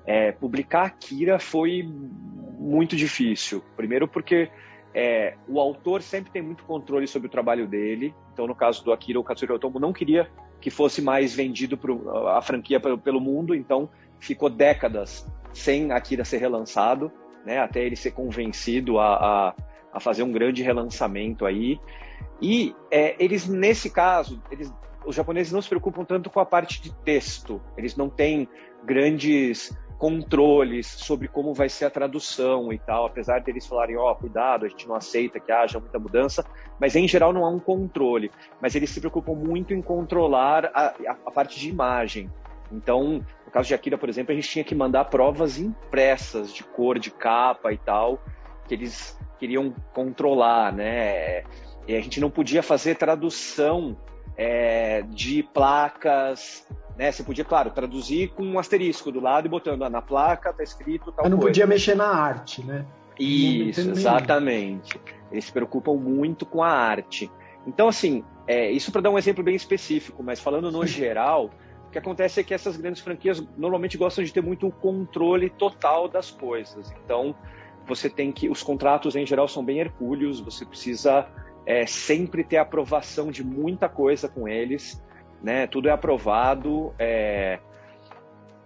É, 0.06 0.34
publicar 0.34 0.88
Akira 0.88 1.40
foi 1.40 1.84
muito 1.84 2.98
difícil. 2.98 3.64
Primeiro 3.78 4.06
porque 4.06 4.52
é, 4.94 5.36
o 5.48 5.58
autor 5.58 6.02
sempre 6.02 6.34
tem 6.34 6.42
muito 6.42 6.66
controle 6.66 7.08
sobre 7.08 7.30
o 7.30 7.32
trabalho 7.32 7.66
dele. 7.66 8.14
Então, 8.34 8.46
no 8.46 8.56
caso 8.56 8.84
do 8.84 8.92
Akira, 8.92 9.18
o 9.22 9.24
Katsuri 9.24 9.54
Otomo 9.54 9.80
não 9.80 9.94
queria 9.94 10.30
que 10.60 10.70
fosse 10.70 11.02
mais 11.02 11.34
vendido 11.34 11.78
pro, 11.78 12.28
a 12.28 12.42
franquia 12.42 12.78
pelo, 12.78 12.98
pelo 12.98 13.22
mundo, 13.22 13.56
então 13.56 13.90
ficou 14.20 14.50
décadas 14.50 15.26
sem 15.54 15.92
Akira 15.92 16.24
ser 16.24 16.38
relançado, 16.38 17.12
né, 17.46 17.60
até 17.60 17.84
ele 17.84 17.96
ser 17.96 18.12
convencido 18.12 19.00
a, 19.00 19.16
a, 19.16 19.56
a 19.94 20.00
fazer 20.00 20.24
um 20.24 20.32
grande 20.32 20.64
relançamento 20.64 21.46
aí. 21.46 21.80
E 22.42 22.76
é, 22.92 23.16
eles, 23.20 23.48
nesse 23.48 23.90
caso, 23.90 24.42
eles, 24.52 24.72
os 25.06 25.16
japoneses 25.16 25.52
não 25.52 25.62
se 25.62 25.70
preocupam 25.70 26.04
tanto 26.04 26.30
com 26.30 26.40
a 26.40 26.46
parte 26.46 26.82
de 26.82 26.94
texto. 27.04 27.62
Eles 27.78 27.96
não 27.96 28.10
têm 28.10 28.48
grandes 28.84 29.76
controles 30.00 30.88
sobre 30.88 31.28
como 31.28 31.54
vai 31.54 31.68
ser 31.68 31.84
a 31.84 31.90
tradução 31.90 32.72
e 32.72 32.80
tal, 32.80 33.06
apesar 33.06 33.42
deles 33.42 33.68
falarem, 33.68 33.98
ó, 33.98 34.12
oh, 34.12 34.16
cuidado, 34.16 34.66
a 34.66 34.70
gente 34.70 34.88
não 34.88 34.96
aceita 34.96 35.42
que 35.42 35.52
haja 35.52 35.78
muita 35.78 36.00
mudança, 36.00 36.46
mas 36.80 36.96
em 36.96 37.06
geral 37.06 37.34
não 37.34 37.44
há 37.44 37.50
um 37.50 37.60
controle. 37.60 38.32
Mas 38.62 38.76
eles 38.76 38.90
se 38.90 39.02
preocupam 39.02 39.34
muito 39.34 39.74
em 39.74 39.82
controlar 39.82 40.72
a, 40.74 40.88
a, 40.88 41.18
a 41.26 41.32
parte 41.32 41.60
de 41.60 41.68
imagem. 41.68 42.32
Então, 42.72 43.26
no 43.50 43.52
caso 43.52 43.68
de 43.68 43.74
Akira, 43.74 43.98
por 43.98 44.08
exemplo, 44.08 44.32
a 44.32 44.36
gente 44.36 44.48
tinha 44.48 44.64
que 44.64 44.76
mandar 44.76 45.06
provas 45.06 45.58
impressas 45.58 46.54
de 46.54 46.64
cor, 46.64 47.00
de 47.00 47.10
capa 47.10 47.74
e 47.74 47.78
tal, 47.80 48.24
que 48.68 48.76
eles 48.76 49.18
queriam 49.40 49.74
controlar, 49.92 50.72
né? 50.72 51.44
E 51.88 51.96
a 51.96 52.00
gente 52.00 52.22
não 52.22 52.30
podia 52.30 52.62
fazer 52.62 52.94
tradução 52.94 53.98
é, 54.38 55.02
de 55.02 55.42
placas, 55.42 56.64
né? 56.96 57.12
Você 57.12 57.24
podia, 57.24 57.44
claro, 57.44 57.72
traduzir 57.72 58.30
com 58.36 58.44
um 58.44 58.60
asterisco 58.60 59.12
do 59.12 59.20
lado 59.20 59.48
e 59.48 59.50
botando 59.50 59.84
ah, 59.84 59.90
na 59.90 60.02
placa, 60.02 60.54
tá 60.54 60.62
escrito 60.62 61.12
tal 61.12 61.24
Mas 61.24 61.32
não 61.32 61.40
coisa. 61.40 61.50
podia 61.50 61.66
mexer 61.66 61.96
na 61.96 62.08
arte, 62.08 62.64
né? 62.64 62.86
Isso, 63.20 63.82
exatamente. 63.82 65.02
Eles 65.32 65.46
se 65.46 65.52
preocupam 65.52 65.96
muito 65.96 66.46
com 66.46 66.62
a 66.62 66.70
arte. 66.70 67.32
Então, 67.66 67.88
assim, 67.88 68.24
é, 68.46 68.70
isso 68.70 68.92
para 68.92 69.02
dar 69.02 69.10
um 69.10 69.18
exemplo 69.18 69.44
bem 69.44 69.56
específico, 69.56 70.22
mas 70.22 70.40
falando 70.40 70.72
no 70.72 70.86
geral, 70.88 71.50
o 71.90 71.92
que 71.92 71.98
acontece 71.98 72.40
é 72.40 72.44
que 72.44 72.54
essas 72.54 72.78
grandes 72.78 73.02
franquias 73.02 73.44
normalmente 73.58 73.98
gostam 73.98 74.24
de 74.24 74.32
ter 74.32 74.44
muito 74.44 74.68
o 74.68 74.72
controle 74.72 75.50
total 75.50 76.08
das 76.08 76.30
coisas. 76.30 76.94
Então, 77.04 77.36
você 77.88 78.08
tem 78.08 78.32
que. 78.32 78.48
Os 78.48 78.62
contratos, 78.62 79.16
em 79.16 79.26
geral, 79.26 79.48
são 79.48 79.66
bem 79.66 79.80
hercúleos, 79.80 80.40
você 80.40 80.64
precisa 80.64 81.28
é, 81.66 81.88
sempre 81.88 82.44
ter 82.44 82.58
aprovação 82.58 83.32
de 83.32 83.44
muita 83.44 83.90
coisa 83.90 84.30
com 84.30 84.48
eles, 84.48 85.04
né? 85.42 85.66
Tudo 85.66 85.90
é 85.90 85.92
aprovado. 85.92 86.94
É... 87.00 87.58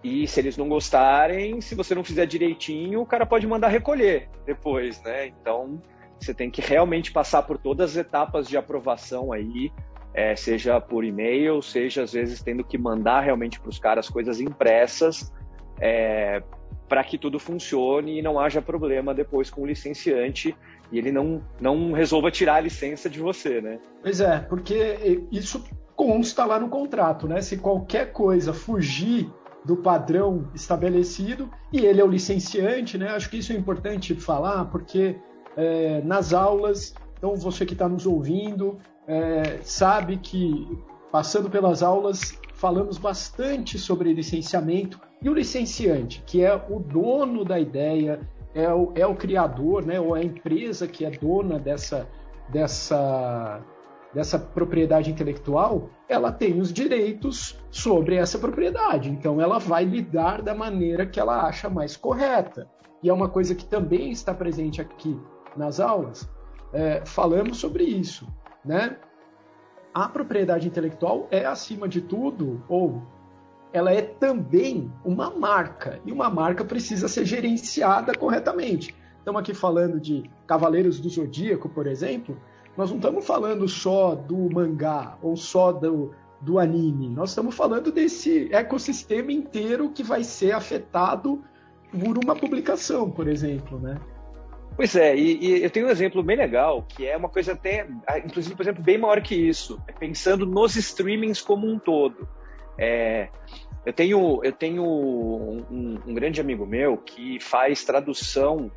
E 0.02 0.28
se 0.28 0.38
eles 0.38 0.58
não 0.58 0.68
gostarem, 0.68 1.62
se 1.62 1.74
você 1.74 1.94
não 1.94 2.04
fizer 2.04 2.26
direitinho, 2.26 3.00
o 3.00 3.06
cara 3.06 3.24
pode 3.24 3.46
mandar 3.46 3.68
recolher 3.68 4.28
depois, 4.44 5.02
né? 5.02 5.28
Então 5.28 5.80
você 6.20 6.34
tem 6.34 6.50
que 6.50 6.60
realmente 6.60 7.10
passar 7.10 7.42
por 7.44 7.56
todas 7.56 7.92
as 7.92 7.96
etapas 7.96 8.46
de 8.46 8.58
aprovação 8.58 9.32
aí 9.32 9.72
é, 10.14 10.36
seja 10.36 10.80
por 10.80 11.04
e-mail, 11.04 11.60
seja 11.60 12.04
às 12.04 12.12
vezes 12.12 12.40
tendo 12.40 12.62
que 12.62 12.78
mandar 12.78 13.20
realmente 13.20 13.60
para 13.60 13.68
os 13.68 13.78
caras 13.78 14.08
coisas 14.08 14.40
impressas 14.40 15.32
é, 15.80 16.42
para 16.88 17.02
que 17.02 17.18
tudo 17.18 17.38
funcione 17.38 18.18
e 18.18 18.22
não 18.22 18.38
haja 18.38 18.62
problema 18.62 19.12
depois 19.12 19.50
com 19.50 19.62
o 19.62 19.66
licenciante 19.66 20.56
e 20.92 20.98
ele 20.98 21.10
não, 21.10 21.42
não 21.60 21.92
resolva 21.92 22.30
tirar 22.30 22.56
a 22.56 22.60
licença 22.60 23.10
de 23.10 23.18
você, 23.18 23.60
né? 23.60 23.80
Pois 24.02 24.20
é, 24.20 24.38
porque 24.38 25.24
isso 25.32 25.64
consta 25.96 26.44
lá 26.44 26.60
no 26.60 26.68
contrato, 26.68 27.26
né? 27.26 27.40
Se 27.40 27.56
qualquer 27.56 28.12
coisa 28.12 28.52
fugir 28.52 29.28
do 29.64 29.76
padrão 29.76 30.48
estabelecido 30.54 31.50
e 31.72 31.80
ele 31.80 32.00
é 32.00 32.04
o 32.04 32.08
licenciante, 32.08 32.98
né? 32.98 33.08
Acho 33.08 33.30
que 33.30 33.38
isso 33.38 33.52
é 33.52 33.56
importante 33.56 34.14
falar 34.14 34.66
porque 34.66 35.16
é, 35.56 36.02
nas 36.02 36.32
aulas, 36.32 36.94
então 37.16 37.34
você 37.34 37.64
que 37.64 37.72
está 37.72 37.88
nos 37.88 38.06
ouvindo 38.06 38.78
é, 39.06 39.60
sabe 39.62 40.16
que 40.16 40.66
passando 41.10 41.50
pelas 41.50 41.82
aulas 41.82 42.38
falamos 42.54 42.98
bastante 42.98 43.78
sobre 43.78 44.12
licenciamento 44.12 45.00
e 45.20 45.28
o 45.28 45.34
licenciante, 45.34 46.22
que 46.26 46.42
é 46.42 46.54
o 46.68 46.78
dono 46.78 47.44
da 47.44 47.58
ideia, 47.58 48.20
é 48.54 48.72
o, 48.72 48.92
é 48.94 49.06
o 49.06 49.14
criador, 49.14 49.84
né? 49.84 50.00
Ou 50.00 50.16
é 50.16 50.20
a 50.20 50.24
empresa 50.24 50.86
que 50.86 51.04
é 51.04 51.10
dona 51.10 51.58
dessa 51.58 52.08
dessa 52.48 53.62
dessa 54.14 54.38
propriedade 54.38 55.10
intelectual, 55.10 55.90
ela 56.08 56.30
tem 56.30 56.60
os 56.60 56.72
direitos 56.72 57.58
sobre 57.68 58.14
essa 58.14 58.38
propriedade. 58.38 59.10
Então, 59.10 59.40
ela 59.40 59.58
vai 59.58 59.84
lidar 59.84 60.40
da 60.40 60.54
maneira 60.54 61.04
que 61.04 61.18
ela 61.18 61.42
acha 61.42 61.68
mais 61.68 61.96
correta. 61.96 62.70
E 63.02 63.08
é 63.08 63.12
uma 63.12 63.28
coisa 63.28 63.56
que 63.56 63.64
também 63.64 64.12
está 64.12 64.32
presente 64.32 64.80
aqui 64.80 65.20
nas 65.56 65.80
aulas. 65.80 66.28
É, 66.72 67.02
falamos 67.04 67.58
sobre 67.58 67.82
isso, 67.82 68.26
né? 68.64 68.96
A 69.92 70.08
propriedade 70.08 70.66
intelectual 70.66 71.28
é, 71.30 71.44
acima 71.44 71.88
de 71.88 72.00
tudo, 72.00 72.62
ou 72.68 73.02
ela 73.72 73.92
é 73.92 74.02
também 74.02 74.92
uma 75.04 75.30
marca. 75.30 76.00
E 76.04 76.12
uma 76.12 76.30
marca 76.30 76.64
precisa 76.64 77.08
ser 77.08 77.24
gerenciada 77.24 78.14
corretamente. 78.14 78.94
Estamos 79.18 79.40
aqui 79.40 79.54
falando 79.54 80.00
de 80.00 80.28
Cavaleiros 80.46 81.00
do 81.00 81.08
Zodíaco, 81.08 81.68
por 81.68 81.86
exemplo 81.86 82.36
nós 82.76 82.90
não 82.90 82.96
estamos 82.96 83.24
falando 83.24 83.68
só 83.68 84.14
do 84.14 84.52
mangá 84.52 85.16
ou 85.22 85.36
só 85.36 85.72
do, 85.72 86.12
do 86.40 86.58
anime. 86.58 87.08
Nós 87.08 87.30
estamos 87.30 87.54
falando 87.54 87.92
desse 87.92 88.52
ecossistema 88.52 89.32
inteiro 89.32 89.90
que 89.90 90.02
vai 90.02 90.24
ser 90.24 90.52
afetado 90.52 91.42
por 91.90 92.18
uma 92.18 92.34
publicação, 92.34 93.08
por 93.08 93.28
exemplo, 93.28 93.78
né? 93.78 94.00
Pois 94.76 94.96
é, 94.96 95.16
e, 95.16 95.38
e, 95.38 95.62
eu 95.62 95.70
tenho 95.70 95.86
um 95.86 95.90
exemplo 95.90 96.22
bem 96.22 96.36
legal, 96.36 96.82
que 96.82 97.06
é 97.06 97.16
uma 97.16 97.28
coisa 97.28 97.52
até, 97.52 97.86
inclusive, 98.24 98.56
por 98.56 98.62
exemplo, 98.62 98.82
bem 98.82 98.98
maior 98.98 99.20
que 99.22 99.34
isso, 99.34 99.80
é 99.86 99.92
pensando 99.92 100.44
nos 100.44 100.74
streamings 100.76 101.40
como 101.40 101.66
um 101.66 101.78
todo. 101.78 102.28
É, 102.76 103.28
eu 103.86 103.92
tenho, 103.92 104.40
eu 104.42 104.52
tenho 104.52 104.82
um, 104.82 105.98
um, 106.06 106.14
grande 106.14 106.40
amigo 106.40 106.66
meu 106.66 106.96
que 106.96 107.38
faz 107.40 107.84
tradução 107.84 108.70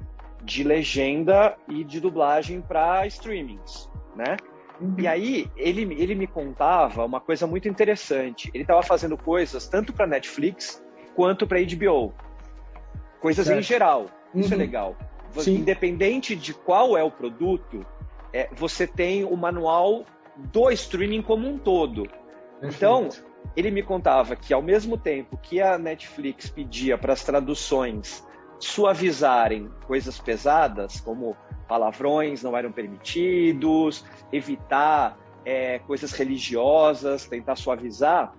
de 0.44 0.64
legenda 0.64 1.56
e 1.68 1.84
de 1.84 2.00
dublagem 2.00 2.62
para 2.62 3.08
streamings, 3.08 3.90
né? 4.16 4.38
Uhum. 4.80 4.96
E 5.00 5.08
aí 5.08 5.50
ele, 5.56 5.82
ele 6.00 6.14
me 6.14 6.28
contava 6.28 7.04
uma 7.04 7.20
coisa 7.20 7.48
muito 7.48 7.68
interessante. 7.68 8.52
Ele 8.54 8.64
estava 8.64 8.84
fazendo 8.84 9.18
coisas 9.18 9.68
tanto 9.68 9.92
para 9.92 10.06
Netflix 10.06 10.84
quanto 11.16 11.48
para 11.48 11.60
HBO, 11.60 12.14
coisas 13.20 13.48
certo. 13.48 13.60
em 13.60 13.64
geral. 13.64 14.06
Isso 14.36 14.54
é 14.54 14.56
uhum. 14.56 14.62
é 14.62 14.66
legal. 14.66 14.96
Sim. 15.44 15.56
Independente 15.56 16.36
de 16.36 16.54
qual 16.54 16.98
é 16.98 17.04
o 17.04 17.12
produto, 17.12 17.86
é, 18.34 18.50
você 18.54 18.86
tem 18.86 19.24
o 19.24 19.36
manual 19.36 20.06
do 20.38 20.70
streaming 20.72 21.22
como 21.22 21.48
um 21.48 21.58
todo. 21.58 22.04
Perfeito. 22.60 22.76
Então 22.76 23.10
ele 23.56 23.72
me 23.72 23.82
contava 23.82 24.36
que 24.36 24.54
ao 24.54 24.62
mesmo 24.62 24.98
tempo 24.98 25.38
que 25.38 25.62
a 25.62 25.78
Netflix 25.78 26.50
pedia 26.50 26.98
para 26.98 27.14
as 27.14 27.24
traduções 27.24 28.26
suavizarem 28.60 29.70
coisas 29.86 30.20
pesadas, 30.20 31.00
como 31.00 31.36
palavrões 31.68 32.42
não 32.42 32.56
eram 32.56 32.72
permitidos, 32.72 34.04
evitar 34.32 35.18
é, 35.46 35.80
coisas 35.80 36.12
religiosas, 36.12 37.26
tentar 37.28 37.56
suavizar, 37.56 38.34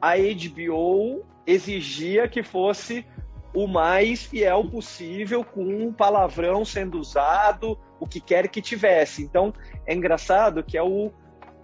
a 0.00 0.14
HBO 0.16 1.24
exigia 1.46 2.28
que 2.28 2.42
fosse 2.42 3.06
o 3.56 3.66
mais 3.66 4.22
fiel 4.22 4.64
possível, 4.66 5.42
com 5.42 5.64
um 5.64 5.90
palavrão 5.90 6.62
sendo 6.62 6.98
usado, 6.98 7.78
o 7.98 8.06
que 8.06 8.20
quer 8.20 8.48
que 8.48 8.60
tivesse. 8.60 9.22
Então, 9.22 9.54
é 9.86 9.94
engraçado 9.94 10.62
que 10.62 10.76
é 10.76 10.82
o, 10.82 11.10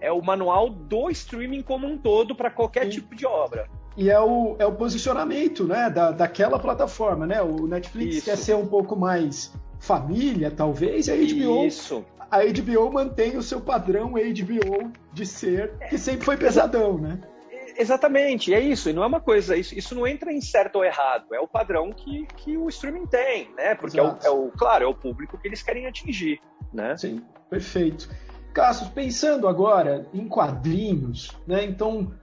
é 0.01 0.11
o 0.11 0.19
manual 0.19 0.71
do 0.71 1.07
streaming 1.11 1.61
como 1.61 1.85
um 1.85 1.95
todo 1.95 2.33
para 2.33 2.49
qualquer 2.49 2.85
Sim. 2.85 2.89
tipo 2.89 3.15
de 3.15 3.27
obra 3.27 3.69
e 3.95 4.09
é 4.09 4.19
o, 4.19 4.55
é 4.57 4.65
o 4.65 4.71
posicionamento 4.71 5.65
né, 5.65 5.87
da, 5.87 6.09
daquela 6.09 6.57
plataforma. 6.57 7.27
Né? 7.27 7.39
O 7.43 7.67
Netflix 7.67 8.15
Isso. 8.15 8.25
quer 8.25 8.37
ser 8.37 8.55
um 8.55 8.65
pouco 8.65 8.95
mais 8.95 9.53
família, 9.79 10.49
talvez, 10.49 11.07
e 11.07 11.11
a 11.11 11.15
HBO, 11.15 11.67
Isso. 11.67 12.03
a 12.31 12.39
HBO 12.39 12.91
mantém 12.91 13.37
o 13.37 13.43
seu 13.43 13.61
padrão 13.61 14.13
HBO 14.13 14.91
de 15.11 15.25
ser, 15.27 15.73
que 15.89 15.97
sempre 15.99 16.25
foi 16.25 16.37
pesadão, 16.37 16.97
né? 16.97 17.19
Exatamente, 17.77 18.53
é 18.53 18.59
isso, 18.59 18.89
e 18.89 18.93
não 18.93 19.03
é 19.03 19.07
uma 19.07 19.19
coisa, 19.19 19.55
isso, 19.55 19.77
isso 19.77 19.95
não 19.95 20.07
entra 20.07 20.31
em 20.31 20.41
certo 20.41 20.77
ou 20.77 20.85
errado, 20.85 21.33
é 21.33 21.39
o 21.39 21.47
padrão 21.47 21.91
que, 21.91 22.25
que 22.37 22.57
o 22.57 22.69
streaming 22.69 23.07
tem, 23.07 23.49
né? 23.55 23.75
Porque 23.75 23.99
é 23.99 24.03
o, 24.03 24.17
é 24.23 24.29
o, 24.29 24.51
claro, 24.51 24.83
é 24.83 24.87
o 24.87 24.93
público 24.93 25.37
que 25.37 25.47
eles 25.47 25.61
querem 25.61 25.85
atingir, 25.85 26.39
né? 26.71 26.95
Sim, 26.97 27.23
perfeito. 27.49 28.09
Cassius, 28.53 28.89
pensando 28.89 29.47
agora 29.47 30.07
em 30.13 30.27
quadrinhos, 30.27 31.31
né? 31.47 31.63
Então, 31.63 32.13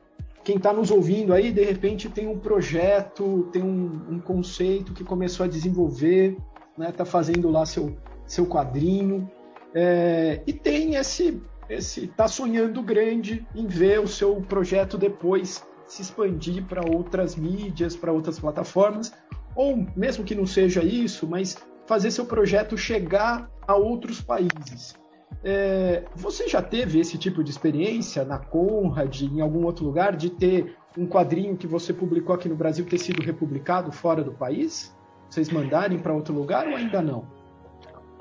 quem 0.44 0.56
está 0.56 0.72
nos 0.72 0.90
ouvindo 0.90 1.34
aí, 1.34 1.52
de 1.52 1.64
repente 1.64 2.08
tem 2.08 2.28
um 2.28 2.38
projeto, 2.38 3.48
tem 3.52 3.62
um, 3.62 4.14
um 4.14 4.20
conceito 4.20 4.92
que 4.92 5.04
começou 5.04 5.44
a 5.44 5.48
desenvolver, 5.48 6.36
está 6.70 6.78
né, 6.78 6.92
tá 6.92 7.04
fazendo 7.04 7.50
lá 7.50 7.66
seu, 7.66 7.96
seu 8.26 8.46
quadrinho, 8.46 9.30
é, 9.74 10.40
e 10.46 10.52
tem 10.52 10.94
esse, 10.94 11.40
esse, 11.70 12.08
tá 12.08 12.26
sonhando 12.26 12.82
grande 12.82 13.46
em 13.54 13.66
ver 13.66 14.00
o 14.00 14.08
seu 14.08 14.36
projeto 14.42 14.98
depois 14.98 15.64
se 15.86 16.02
expandir 16.02 16.64
para 16.66 16.84
outras 16.84 17.36
mídias, 17.36 17.96
para 17.96 18.12
outras 18.12 18.38
plataformas, 18.38 19.12
ou 19.54 19.86
mesmo 19.96 20.24
que 20.24 20.34
não 20.34 20.46
seja 20.46 20.82
isso, 20.82 21.26
mas 21.26 21.56
fazer 21.86 22.10
seu 22.10 22.24
projeto 22.26 22.76
chegar 22.76 23.50
a 23.66 23.74
outros 23.74 24.20
países. 24.20 24.94
É, 25.42 26.04
você 26.14 26.48
já 26.48 26.60
teve 26.60 27.00
esse 27.00 27.16
tipo 27.16 27.42
de 27.42 27.50
experiência 27.50 28.24
na 28.24 28.38
Conrad, 28.38 29.22
em 29.22 29.40
algum 29.40 29.64
outro 29.64 29.84
lugar, 29.84 30.16
de 30.16 30.30
ter 30.30 30.76
um 30.98 31.06
quadrinho 31.06 31.56
que 31.56 31.66
você 31.66 31.92
publicou 31.92 32.34
aqui 32.34 32.48
no 32.48 32.56
Brasil 32.56 32.84
ter 32.84 32.98
sido 32.98 33.22
republicado 33.22 33.90
fora 33.90 34.22
do 34.22 34.32
país? 34.32 34.94
Vocês 35.28 35.48
mandarem 35.50 35.98
para 35.98 36.12
outro 36.12 36.34
lugar 36.34 36.66
ou 36.66 36.76
ainda 36.76 37.00
não? 37.00 37.39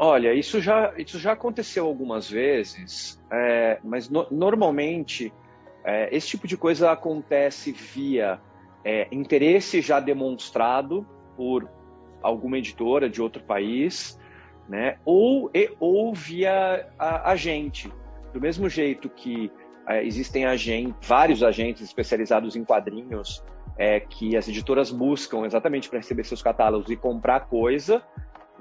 Olha, 0.01 0.33
isso 0.33 0.61
já, 0.61 0.93
isso 0.97 1.19
já 1.19 1.33
aconteceu 1.33 1.85
algumas 1.85 2.29
vezes, 2.29 3.21
é, 3.29 3.79
mas 3.83 4.09
no, 4.09 4.25
normalmente 4.31 5.33
é, 5.83 6.15
esse 6.15 6.29
tipo 6.29 6.47
de 6.47 6.55
coisa 6.55 6.89
acontece 6.89 7.73
via 7.73 8.39
é, 8.83 9.09
interesse 9.11 9.81
já 9.81 9.99
demonstrado 9.99 11.05
por 11.35 11.69
alguma 12.21 12.57
editora 12.57 13.09
de 13.09 13.21
outro 13.21 13.43
país 13.43 14.17
né? 14.69 14.97
Ou, 15.03 15.49
e, 15.53 15.71
ou 15.79 16.13
via 16.13 16.87
a, 16.97 17.31
agente. 17.31 17.91
Do 18.31 18.39
mesmo 18.39 18.69
jeito 18.69 19.09
que 19.09 19.51
é, 19.87 20.05
existem 20.05 20.45
agente, 20.45 20.95
vários 21.01 21.41
agentes 21.41 21.81
especializados 21.81 22.55
em 22.55 22.63
quadrinhos 22.63 23.43
é, 23.75 23.99
que 23.99 24.37
as 24.37 24.47
editoras 24.47 24.91
buscam 24.91 25.45
exatamente 25.45 25.89
para 25.89 25.97
receber 25.97 26.23
seus 26.23 26.43
catálogos 26.43 26.91
e 26.91 26.95
comprar 26.95 27.47
coisa, 27.47 28.03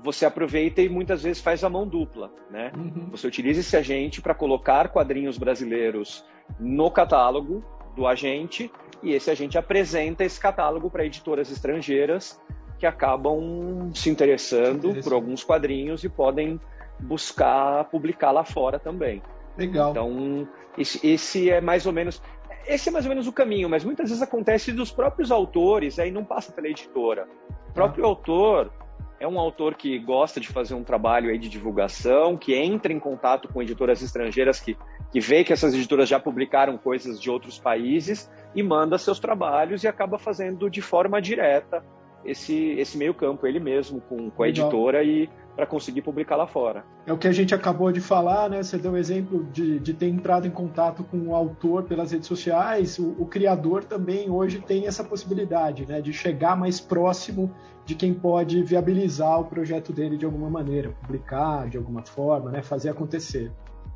você 0.03 0.25
aproveita 0.25 0.81
e 0.81 0.89
muitas 0.89 1.23
vezes 1.23 1.43
faz 1.43 1.65
a 1.65 1.69
mão 1.69 1.87
dupla, 1.87 2.31
né? 2.51 2.73
Uhum. 2.77 3.09
Você 3.11 3.27
utiliza 3.27 3.61
esse 3.61 3.77
agente 3.77 4.23
para 4.23 4.35
colocar 4.35 4.89
quadrinhos 4.89 5.39
brasileiros 5.39 6.25
no 6.59 6.91
catálogo 6.91 7.65
do 7.97 8.07
agente 8.07 8.71
e 9.03 9.13
esse 9.13 9.31
agente 9.31 9.59
apresenta 9.59 10.25
esse 10.25 10.39
catálogo 10.39 10.91
para 10.91 11.05
editoras 11.05 11.51
estrangeiras 11.51 12.41
que 12.79 12.87
acabam 12.87 13.91
se 13.93 14.09
interessando 14.09 14.95
por 15.03 15.13
alguns 15.13 15.43
quadrinhos 15.43 16.05
e 16.05 16.09
podem 16.09 16.61
buscar 17.01 17.85
publicar 17.85 18.31
lá 18.31 18.45
fora 18.45 18.79
também. 18.79 19.23
Legal. 19.57 19.91
Então, 19.91 20.49
esse, 20.77 21.05
esse, 21.05 21.51
é 21.51 21.61
mais 21.61 21.87
ou 21.87 21.93
menos. 21.93 22.23
Esse 22.67 22.89
é 22.89 22.93
mais 22.93 23.05
ou 23.05 23.09
menos 23.09 23.27
o 23.27 23.33
caminho, 23.33 23.69
mas 23.69 23.85
muitas 23.85 24.11
vezes 24.11 24.23
acontece 24.23 24.73
dos 24.73 24.93
próprios 24.93 25.31
autores, 25.31 25.99
aí 25.99 26.11
não 26.11 26.25
passa 26.25 26.53
pela 26.53 26.69
editora. 26.69 27.27
O 27.71 27.73
próprio 27.73 28.05
ah. 28.05 28.09
autor 28.09 28.73
é 29.21 29.27
um 29.27 29.39
autor 29.39 29.75
que 29.75 29.99
gosta 29.99 30.39
de 30.39 30.49
fazer 30.49 30.75
um 30.75 30.85
trabalho 30.85 31.31
aí 31.31 31.39
de 31.39 31.49
divulgação, 31.49 32.37
que 32.37 32.55
entra 32.55 32.93
em 32.93 33.01
contato 33.01 33.49
com 33.49 33.61
editoras 33.61 34.01
estrangeiras 34.01 34.61
que, 34.61 34.77
que 35.11 35.21
vê 35.21 35.43
que 35.43 35.53
essas 35.53 35.75
editoras 35.75 36.09
já 36.09 36.21
publicaram 36.21 36.79
coisas 36.79 37.21
de 37.21 37.31
outros 37.31 37.59
países 37.59 38.31
e 38.55 38.63
manda 38.63 38.97
seus 38.97 39.19
trabalhos 39.19 39.83
e 39.83 39.89
acaba 39.89 40.19
fazendo 40.19 40.71
de 40.71 40.81
forma 40.81 41.21
direta 41.21 41.85
esse, 42.25 42.73
esse 42.73 42.97
meio 42.97 43.15
campo, 43.15 43.47
ele 43.47 43.61
mesmo, 43.61 44.01
com, 44.01 44.31
com 44.31 44.43
a 44.43 44.47
Legal. 44.47 44.67
editora 44.67 45.03
e 45.03 45.29
para 45.59 45.67
conseguir 45.67 46.03
publicar 46.03 46.37
lá 46.37 46.47
fora. 46.47 46.85
É 47.05 47.13
o 47.13 47.19
que 47.19 47.27
a 47.27 47.33
gente 47.33 47.53
acabou 47.53 47.91
de 47.91 48.01
falar, 48.01 48.49
né? 48.49 48.63
Você 48.63 48.79
deu 48.79 48.93
o 48.93 48.97
exemplo 48.97 49.43
de, 49.53 49.81
de 49.81 49.93
ter 49.93 50.07
entrado 50.07 50.47
em 50.47 50.53
contato 50.53 51.03
com 51.03 51.19
o 51.19 51.35
autor 51.35 51.83
pelas 51.83 52.13
redes 52.13 52.29
sociais. 52.29 52.97
O, 52.97 53.17
o, 53.19 53.27
criador 53.27 53.83
também 53.83 54.31
hoje 54.31 54.61
tem 54.61 54.87
essa 54.87 55.03
possibilidade, 55.03 55.85
né? 55.85 56.01
De 56.01 56.13
chegar 56.13 56.57
mais 56.57 56.79
próximo 56.79 57.53
de 57.85 57.97
quem 57.97 58.15
pode 58.15 58.63
viabilizar 58.63 59.41
o 59.41 59.47
projeto 59.47 59.93
dele 59.93 60.17
de 60.17 60.25
alguma 60.25 60.49
maneira, 60.49 60.91
publicar 60.91 61.69
de 61.69 61.77
alguma 61.77 62.05
forma, 62.07 62.53
né? 62.53 62.63
Fazer 62.63 62.91
acontecer. 62.91 63.51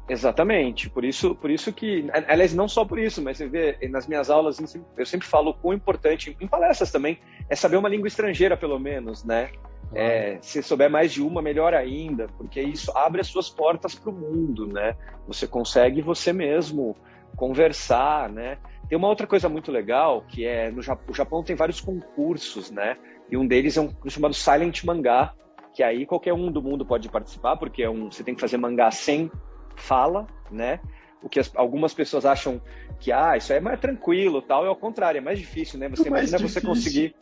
Exatamente, 0.09 0.91
por 0.91 1.05
isso, 1.05 1.33
por 1.37 1.49
isso 1.49 1.73
que, 1.73 2.11
aliás, 2.27 2.53
não 2.53 2.67
só 2.67 2.85
por 2.85 2.99
isso, 2.99 3.23
mas 3.23 3.39
você 3.39 3.47
vê, 3.47 3.79
nas 3.89 4.09
minhas 4.09 4.31
aulas 4.31 4.59
eu 4.99 5.07
sempre 5.07 5.29
falo 5.29 5.51
o 5.51 5.55
quão 5.55 5.73
importante, 5.73 6.37
em 6.41 6.49
palestras 6.49 6.91
também, 6.91 7.21
é 7.49 7.55
saber 7.55 7.77
uma 7.77 7.89
língua 7.89 8.09
estrangeira, 8.09 8.57
pelo 8.57 8.81
menos, 8.81 9.23
né? 9.23 9.51
É, 9.95 10.39
se 10.41 10.63
souber 10.63 10.91
mais 10.91 11.13
de 11.13 11.23
uma, 11.23 11.43
melhor 11.43 11.75
ainda, 11.75 12.27
porque 12.39 12.61
isso 12.61 12.91
abre 12.97 13.21
as 13.21 13.27
suas 13.27 13.51
portas 13.51 13.95
para 13.95 14.11
o 14.11 14.13
mundo, 14.13 14.67
né? 14.67 14.97
Você 15.27 15.47
consegue 15.47 16.01
você 16.01 16.33
mesmo 16.33 16.97
conversar, 17.37 18.31
né? 18.31 18.59
Tem 18.89 18.97
uma 18.97 19.09
outra 19.09 19.27
coisa 19.27 19.49
muito 19.49 19.71
legal 19.71 20.25
que 20.27 20.47
é 20.47 20.71
no 20.71 20.83
Japão, 20.83 21.05
o 21.09 21.15
Japão 21.15 21.43
tem 21.43 21.57
vários 21.57 21.81
concursos, 21.81 22.71
né? 22.71 22.97
E 23.31 23.37
um 23.37 23.47
deles 23.47 23.77
é 23.77 23.81
um 23.81 23.91
chamado 24.09 24.35
Silent 24.35 24.85
Mangá, 24.85 25.35
que 25.75 25.83
aí 25.83 26.05
qualquer 26.07 26.35
um 26.35 26.51
do 26.51 26.63
mundo 26.63 26.85
pode 26.85 27.09
participar, 27.09 27.57
porque 27.57 27.83
é 27.83 27.91
um, 27.91 28.11
você 28.11 28.23
tem 28.23 28.35
que 28.35 28.41
fazer 28.41 28.59
mangá 28.59 28.91
sem 28.91 29.31
fala, 29.77 30.27
né? 30.51 30.81
O 31.23 31.29
que 31.29 31.39
as, 31.39 31.51
algumas 31.55 31.95
pessoas 31.95 32.27
acham 32.27 32.61
que 32.99 33.13
ah, 33.13 33.37
isso 33.37 33.53
aí 33.53 33.59
é 33.59 33.61
mais 33.61 33.81
tranquilo, 33.81 34.43
tal, 34.43 34.65
é 34.65 34.69
ao 34.69 34.77
contrário, 34.77 35.19
é 35.19 35.21
mais 35.21 35.39
difícil, 35.39 35.79
né? 35.79 35.89
Você 35.89 36.09
imagina 36.09 36.39
você 36.39 36.61
conseguir 36.61 37.15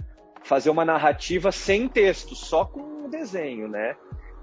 fazer 0.42 0.70
uma 0.70 0.84
narrativa 0.84 1.52
sem 1.52 1.88
texto, 1.88 2.34
só 2.34 2.64
com 2.64 3.08
desenho, 3.08 3.68
né? 3.68 3.96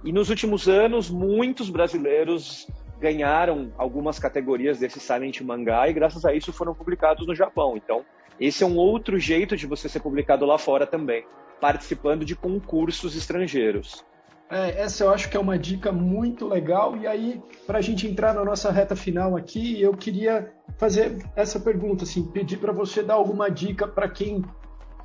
E 0.04 0.12
nos 0.12 0.30
últimos 0.30 0.68
anos, 0.68 1.10
muitos 1.10 1.70
brasileiros 1.70 2.68
ganharam 3.00 3.72
algumas 3.78 4.20
categorias 4.20 4.80
desse 4.80 5.00
silent 5.00 5.42
mangá 5.42 5.88
e 5.88 5.94
graças 5.94 6.26
a 6.26 6.34
isso 6.34 6.52
foram 6.52 6.74
publicados 6.74 7.26
no 7.28 7.36
Japão. 7.36 7.78
Então, 7.78 8.06
esse 8.40 8.64
é 8.64 8.68
um 8.68 8.78
outro 8.78 9.20
jeito 9.20 9.56
de 9.56 9.66
você 9.66 9.90
ser 9.90 10.00
publicado 10.00 10.46
lá 10.46 10.58
fora 10.58 10.86
também, 10.86 11.26
participando 11.60 12.24
de 12.24 12.36
concursos 12.36 13.16
estrangeiros. 13.16 14.06
É, 14.50 14.82
essa 14.82 15.04
eu 15.04 15.10
acho 15.10 15.30
que 15.30 15.36
é 15.36 15.40
uma 15.40 15.58
dica 15.58 15.92
muito 15.92 16.48
legal. 16.48 16.96
E 16.98 17.06
aí, 17.06 17.42
para 17.66 17.80
a 17.80 17.82
gente 17.82 18.08
entrar 18.08 18.34
na 18.34 18.46
nossa 18.46 18.72
reta 18.72 18.96
final 18.96 19.36
aqui, 19.36 19.82
eu 19.82 19.94
queria 19.94 20.54
fazer 20.78 21.18
essa 21.36 21.60
pergunta, 21.60 22.04
assim, 22.04 22.24
pedir 22.32 22.58
para 22.58 22.72
você 22.72 23.04
dar 23.04 23.16
alguma 23.16 23.50
dica 23.50 23.88
para 23.88 24.08
quem 24.08 24.44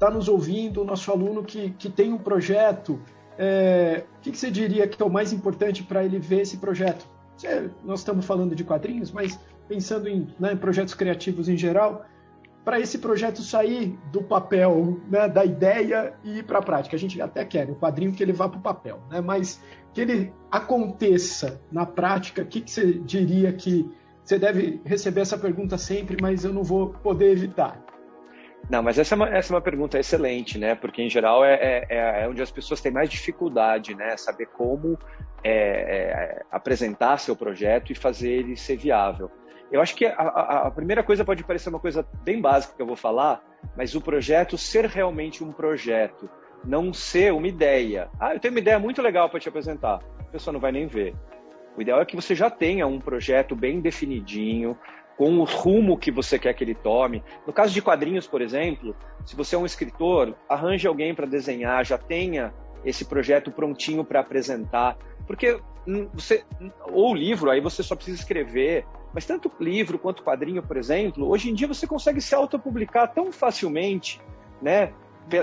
está 0.02 0.10
nos 0.10 0.26
ouvindo, 0.28 0.82
o 0.82 0.84
nosso 0.84 1.12
aluno 1.12 1.44
que, 1.44 1.70
que 1.78 1.88
tem 1.88 2.12
um 2.12 2.18
projeto, 2.18 3.00
é, 3.38 4.04
o 4.18 4.20
que, 4.20 4.32
que, 4.32 4.38
você 4.38 4.50
diria 4.50 4.88
que 4.88 5.00
é 5.00 5.06
o 5.06 5.10
mais 5.10 5.32
importante 5.32 5.84
para 5.84 6.04
ele 6.04 6.18
ver 6.18 6.40
esse 6.40 6.56
projeto? 6.56 7.06
Você, 7.36 7.70
nós 7.84 8.00
estamos 8.00 8.26
falando 8.26 8.54
de 8.56 8.64
quadrinhos, 8.64 9.12
mas 9.12 9.38
pensando 9.68 10.08
em 10.08 10.26
né, 10.40 10.56
projetos 10.56 10.92
criativos 10.92 11.48
em 11.48 11.56
geral, 11.56 12.04
para 12.64 12.80
esse 12.80 12.98
projeto 12.98 13.42
sair 13.42 13.96
do 14.10 14.22
papel, 14.22 15.00
né, 15.08 15.28
da 15.28 15.44
ideia 15.44 16.14
e 16.24 16.38
ir 16.38 16.44
para 16.44 16.58
a 16.58 16.62
prática. 16.62 16.96
A 16.96 16.98
gente 16.98 17.20
até 17.22 17.44
quer 17.44 17.70
o 17.70 17.76
quadrinho 17.76 18.12
que 18.12 18.22
ele 18.24 18.32
vá 18.32 18.48
para 18.48 18.58
o 18.58 18.62
papel, 18.62 19.00
né, 19.08 19.20
mas 19.20 19.62
que 19.94 20.00
ele 20.00 20.32
aconteça 20.50 21.60
na 21.70 21.86
prática, 21.86 22.42
o 22.42 22.46
que, 22.46 22.60
que 22.60 22.70
você 22.70 22.94
diria 22.94 23.52
que 23.52 23.88
você 24.24 24.36
deve 24.36 24.80
receber 24.84 25.20
essa 25.20 25.38
pergunta 25.38 25.78
sempre, 25.78 26.16
mas 26.20 26.44
eu 26.44 26.52
não 26.52 26.64
vou 26.64 26.90
poder 26.90 27.30
evitar? 27.30 27.91
Não, 28.70 28.82
mas 28.82 28.98
essa 28.98 29.14
é 29.14 29.16
uma, 29.16 29.28
essa 29.28 29.52
é 29.52 29.54
uma 29.54 29.60
pergunta 29.60 29.98
excelente, 29.98 30.58
né? 30.58 30.74
Porque 30.74 31.02
em 31.02 31.10
geral 31.10 31.44
é, 31.44 31.54
é, 31.54 32.22
é 32.22 32.28
onde 32.28 32.40
as 32.40 32.50
pessoas 32.50 32.80
têm 32.80 32.92
mais 32.92 33.10
dificuldade, 33.10 33.94
né? 33.94 34.16
Saber 34.16 34.46
como 34.46 34.98
é, 35.44 35.52
é, 35.52 36.42
apresentar 36.50 37.18
seu 37.18 37.34
projeto 37.34 37.90
e 37.90 37.94
fazer 37.94 38.30
ele 38.30 38.56
ser 38.56 38.76
viável. 38.76 39.30
Eu 39.70 39.80
acho 39.80 39.96
que 39.96 40.04
a, 40.04 40.14
a, 40.14 40.66
a, 40.66 40.70
primeira 40.70 41.02
coisa 41.02 41.24
pode 41.24 41.42
parecer 41.42 41.70
uma 41.70 41.80
coisa 41.80 42.06
bem 42.22 42.40
básica 42.40 42.74
que 42.76 42.82
eu 42.82 42.86
vou 42.86 42.96
falar, 42.96 43.42
mas 43.76 43.94
o 43.94 44.00
projeto 44.00 44.58
ser 44.58 44.84
realmente 44.84 45.42
um 45.42 45.50
projeto, 45.50 46.28
não 46.62 46.92
ser 46.92 47.32
uma 47.32 47.48
ideia. 47.48 48.10
Ah, 48.20 48.34
eu 48.34 48.40
tenho 48.40 48.52
uma 48.52 48.60
ideia 48.60 48.78
muito 48.78 49.00
legal 49.00 49.30
para 49.30 49.40
te 49.40 49.48
apresentar. 49.48 50.00
A 50.20 50.24
pessoa 50.24 50.52
não 50.52 50.60
vai 50.60 50.72
nem 50.72 50.86
ver. 50.86 51.14
O 51.74 51.80
ideal 51.80 52.02
é 52.02 52.04
que 52.04 52.14
você 52.14 52.34
já 52.34 52.50
tenha 52.50 52.86
um 52.86 53.00
projeto 53.00 53.56
bem 53.56 53.80
definidinho, 53.80 54.78
com 55.16 55.38
o 55.38 55.44
rumo 55.44 55.96
que 55.96 56.10
você 56.10 56.38
quer 56.38 56.54
que 56.54 56.64
ele 56.64 56.74
tome. 56.74 57.22
No 57.46 57.52
caso 57.52 57.72
de 57.72 57.82
quadrinhos, 57.82 58.26
por 58.26 58.40
exemplo, 58.40 58.94
se 59.24 59.36
você 59.36 59.54
é 59.54 59.58
um 59.58 59.66
escritor, 59.66 60.34
arranje 60.48 60.86
alguém 60.86 61.14
para 61.14 61.26
desenhar, 61.26 61.84
já 61.84 61.98
tenha 61.98 62.52
esse 62.84 63.04
projeto 63.04 63.50
prontinho 63.50 64.04
para 64.04 64.20
apresentar, 64.20 64.96
porque 65.26 65.60
você 66.12 66.44
ou 66.92 67.14
livro, 67.14 67.50
aí 67.50 67.60
você 67.60 67.82
só 67.82 67.94
precisa 67.94 68.18
escrever, 68.18 68.86
mas 69.12 69.26
tanto 69.26 69.50
livro 69.60 69.98
quanto 69.98 70.22
quadrinho, 70.22 70.62
por 70.62 70.76
exemplo, 70.76 71.28
hoje 71.28 71.50
em 71.50 71.54
dia 71.54 71.68
você 71.68 71.86
consegue 71.86 72.20
se 72.20 72.34
autopublicar 72.34 73.12
tão 73.12 73.32
facilmente, 73.32 74.20
né? 74.60 74.92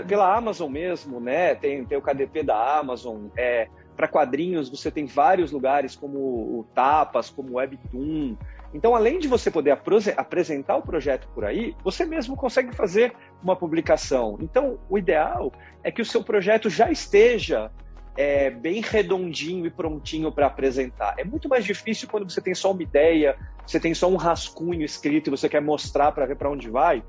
Pela 0.07 0.35
Amazon 0.35 0.69
mesmo, 0.69 1.19
né? 1.19 1.55
Tem, 1.55 1.85
tem 1.85 1.97
o 1.97 2.01
KDP 2.01 2.43
da 2.43 2.79
Amazon, 2.79 3.27
é, 3.37 3.69
para 3.95 4.07
quadrinhos 4.07 4.69
você 4.69 4.89
tem 4.89 5.05
vários 5.05 5.51
lugares 5.51 5.95
como 5.95 6.17
o 6.17 6.65
Tapas, 6.73 7.29
como 7.29 7.53
o 7.53 7.55
Webtoon, 7.55 8.35
então, 8.73 8.95
além 8.95 9.19
de 9.19 9.27
você 9.27 9.49
poder 9.49 9.71
apresentar 10.15 10.77
o 10.77 10.81
projeto 10.81 11.27
por 11.33 11.43
aí, 11.43 11.75
você 11.83 12.05
mesmo 12.05 12.35
consegue 12.35 12.75
fazer 12.75 13.13
uma 13.41 13.55
publicação. 13.55 14.37
Então, 14.39 14.79
o 14.89 14.97
ideal 14.97 15.51
é 15.83 15.91
que 15.91 16.01
o 16.01 16.05
seu 16.05 16.23
projeto 16.23 16.69
já 16.69 16.91
esteja 16.91 17.71
é, 18.15 18.49
bem 18.49 18.81
redondinho 18.81 19.65
e 19.65 19.69
prontinho 19.69 20.31
para 20.31 20.47
apresentar. 20.47 21.15
É 21.17 21.23
muito 21.23 21.49
mais 21.49 21.65
difícil 21.65 22.07
quando 22.07 22.29
você 22.29 22.41
tem 22.41 22.53
só 22.53 22.71
uma 22.71 22.83
ideia, 22.83 23.35
você 23.65 23.79
tem 23.79 23.93
só 23.93 24.07
um 24.07 24.17
rascunho 24.17 24.83
escrito 24.83 25.27
e 25.27 25.31
você 25.31 25.49
quer 25.49 25.61
mostrar 25.61 26.11
para 26.11 26.25
ver 26.25 26.35
para 26.35 26.49
onde 26.49 26.69
vai 26.69 27.03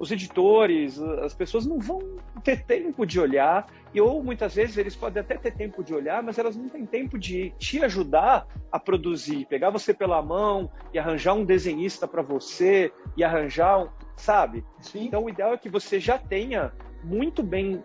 os 0.00 0.10
editores, 0.10 0.98
as 0.98 1.34
pessoas 1.34 1.66
não 1.66 1.78
vão 1.78 2.00
ter 2.42 2.64
tempo 2.64 3.04
de 3.04 3.20
olhar, 3.20 3.66
e 3.92 4.00
ou 4.00 4.24
muitas 4.24 4.54
vezes 4.54 4.78
eles 4.78 4.96
podem 4.96 5.20
até 5.20 5.36
ter 5.36 5.52
tempo 5.52 5.84
de 5.84 5.92
olhar, 5.94 6.22
mas 6.22 6.38
elas 6.38 6.56
não 6.56 6.70
têm 6.70 6.86
tempo 6.86 7.18
de 7.18 7.50
te 7.58 7.84
ajudar 7.84 8.46
a 8.72 8.80
produzir, 8.80 9.46
pegar 9.46 9.68
você 9.68 9.92
pela 9.92 10.22
mão 10.22 10.70
e 10.94 10.98
arranjar 10.98 11.34
um 11.34 11.44
desenhista 11.44 12.08
para 12.08 12.22
você 12.22 12.90
e 13.14 13.22
arranjar 13.22 13.78
um, 13.78 13.88
sabe? 14.16 14.64
Sim. 14.80 15.04
Então 15.04 15.24
o 15.24 15.28
ideal 15.28 15.52
é 15.52 15.58
que 15.58 15.68
você 15.68 16.00
já 16.00 16.16
tenha 16.16 16.72
muito 17.04 17.42
bem 17.42 17.84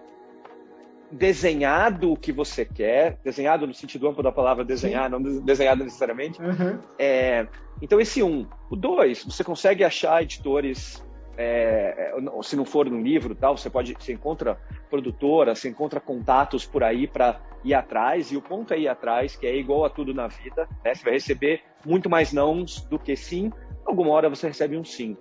desenhado 1.12 2.14
o 2.14 2.18
que 2.18 2.32
você 2.32 2.64
quer, 2.64 3.20
desenhado 3.26 3.68
no 3.68 3.74
sentido 3.74 4.08
amplo 4.08 4.24
da 4.24 4.32
palavra 4.32 4.64
desenhar, 4.64 5.12
Sim. 5.12 5.12
não 5.12 5.42
desenhado 5.42 5.84
necessariamente. 5.84 6.42
Uhum. 6.42 6.80
É, 6.98 7.46
então 7.82 8.00
esse 8.00 8.24
um. 8.24 8.48
O 8.70 8.76
dois, 8.78 9.26
você 9.26 9.44
consegue 9.44 9.84
achar 9.84 10.24
editores 10.24 11.04
é, 11.38 12.14
se 12.44 12.56
não 12.56 12.66
for 12.66 12.90
no 12.90 13.02
livro 13.02 13.36
tal, 13.36 13.58
você 13.58 13.70
pode, 13.70 13.94
você 13.94 14.14
encontra 14.14 14.58
produtora, 14.90 15.56
você 15.56 15.70
encontra 15.70 16.00
contatos 16.00 16.66
por 16.66 16.84
aí 16.84 17.08
para 17.08 17.40
ir 17.64 17.74
atrás, 17.74 18.32
e 18.32 18.38
o 18.38 18.42
ponto 18.42 18.74
é 18.74 18.80
ir 18.80 18.88
atrás, 18.88 19.36
que 19.36 19.46
é 19.46 19.56
igual 19.56 19.86
a 19.86 19.90
tudo 19.90 20.14
na 20.14 20.28
vida, 20.28 20.68
né? 20.84 20.94
Você 20.94 21.04
vai 21.04 21.14
receber 21.14 21.62
muito 21.86 22.10
mais 22.10 22.32
nãos 22.32 22.82
do 22.86 22.98
que 22.98 23.16
sim, 23.16 23.52
alguma 23.86 24.12
hora 24.12 24.30
você 24.30 24.48
recebe 24.48 24.78
um 24.78 24.84
sim. 24.84 25.18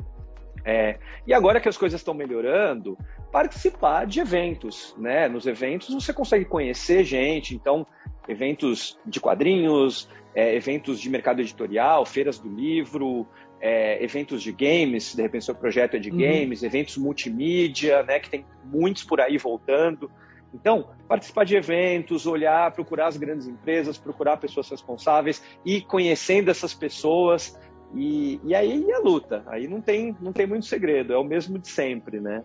É, 0.64 0.98
e 1.26 1.34
agora 1.34 1.60
que 1.60 1.68
as 1.68 1.76
coisas 1.76 2.00
estão 2.00 2.14
melhorando, 2.14 2.96
participar 3.30 4.06
de 4.06 4.20
eventos, 4.20 4.94
né? 4.96 5.28
Nos 5.28 5.46
eventos 5.46 5.92
você 5.92 6.12
consegue 6.12 6.44
conhecer 6.44 7.04
gente, 7.04 7.54
então 7.54 7.86
eventos 8.28 8.98
de 9.04 9.20
quadrinhos, 9.20 10.08
é, 10.34 10.54
eventos 10.54 11.00
de 11.00 11.10
mercado 11.10 11.40
editorial, 11.40 12.06
feiras 12.06 12.38
do 12.38 12.48
livro, 12.48 13.26
é, 13.64 14.04
eventos 14.04 14.42
de 14.42 14.52
games, 14.52 15.14
de 15.14 15.22
repente 15.22 15.46
seu 15.46 15.54
projeto 15.54 15.94
é 15.94 15.98
de 15.98 16.10
uhum. 16.10 16.18
games, 16.18 16.62
eventos 16.62 16.98
multimídia, 16.98 18.02
né, 18.02 18.20
que 18.20 18.28
tem 18.28 18.44
muitos 18.62 19.04
por 19.04 19.22
aí 19.22 19.38
voltando. 19.38 20.10
Então, 20.52 20.90
participar 21.08 21.44
de 21.44 21.56
eventos, 21.56 22.26
olhar, 22.26 22.70
procurar 22.72 23.06
as 23.06 23.16
grandes 23.16 23.48
empresas, 23.48 23.96
procurar 23.96 24.36
pessoas 24.36 24.68
responsáveis 24.68 25.42
e 25.64 25.80
conhecendo 25.80 26.50
essas 26.50 26.74
pessoas. 26.74 27.58
E, 27.94 28.38
e 28.44 28.54
aí 28.54 28.92
a 28.92 28.98
luta. 28.98 29.42
Aí 29.46 29.66
não 29.66 29.80
tem, 29.80 30.14
não 30.20 30.32
tem 30.32 30.46
muito 30.46 30.66
segredo, 30.66 31.14
é 31.14 31.16
o 31.16 31.24
mesmo 31.24 31.58
de 31.58 31.68
sempre, 31.68 32.20
né? 32.20 32.44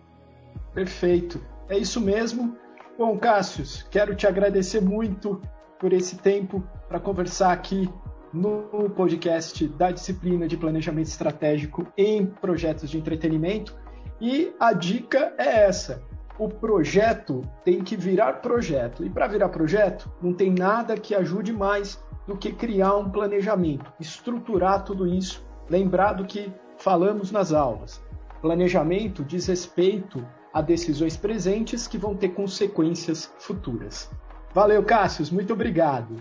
Perfeito. 0.72 1.38
É 1.68 1.76
isso 1.76 2.00
mesmo. 2.00 2.56
Bom, 2.96 3.18
Cássius, 3.18 3.86
quero 3.90 4.14
te 4.14 4.26
agradecer 4.26 4.80
muito 4.80 5.40
por 5.78 5.92
esse 5.92 6.16
tempo 6.16 6.64
para 6.88 6.98
conversar 6.98 7.52
aqui 7.52 7.88
no 8.32 8.88
podcast 8.90 9.66
da 9.68 9.90
disciplina 9.90 10.46
de 10.46 10.56
planejamento 10.56 11.08
estratégico 11.08 11.86
em 11.96 12.26
projetos 12.26 12.90
de 12.90 12.98
entretenimento. 12.98 13.76
E 14.20 14.52
a 14.58 14.72
dica 14.72 15.34
é 15.38 15.64
essa: 15.66 16.02
o 16.38 16.48
projeto 16.48 17.42
tem 17.64 17.82
que 17.82 17.96
virar 17.96 18.34
projeto. 18.34 19.04
E 19.04 19.10
para 19.10 19.26
virar 19.26 19.48
projeto, 19.48 20.10
não 20.22 20.32
tem 20.32 20.50
nada 20.50 20.96
que 20.96 21.14
ajude 21.14 21.52
mais 21.52 22.02
do 22.26 22.36
que 22.36 22.52
criar 22.52 22.96
um 22.96 23.10
planejamento, 23.10 23.92
estruturar 24.00 24.84
tudo 24.84 25.06
isso. 25.06 25.44
Lembrar 25.68 26.14
do 26.14 26.24
que 26.24 26.52
falamos 26.76 27.30
nas 27.30 27.52
aulas. 27.52 28.02
Planejamento 28.40 29.22
diz 29.22 29.46
respeito 29.46 30.26
a 30.52 30.60
decisões 30.60 31.16
presentes 31.16 31.86
que 31.86 31.98
vão 31.98 32.16
ter 32.16 32.30
consequências 32.30 33.32
futuras. 33.38 34.10
Valeu, 34.52 34.82
Cássio, 34.82 35.24
muito 35.32 35.52
obrigado. 35.52 36.16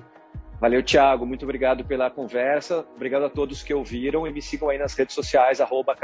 Valeu, 0.59 0.83
Thiago, 0.83 1.25
muito 1.25 1.43
obrigado 1.43 1.85
pela 1.85 2.09
conversa. 2.09 2.85
Obrigado 2.95 3.25
a 3.25 3.29
todos 3.29 3.63
que 3.63 3.73
ouviram 3.73 4.27
e 4.27 4.31
me 4.31 4.41
sigam 4.41 4.69
aí 4.69 4.77
nas 4.77 4.93
redes 4.93 5.15
sociais, 5.15 5.61
arroba 5.61 5.95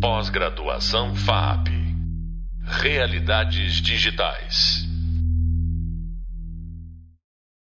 Pós-graduação 0.00 1.14
FAP. 1.14 1.68
Realidades 2.64 3.80
digitais. 3.80 4.87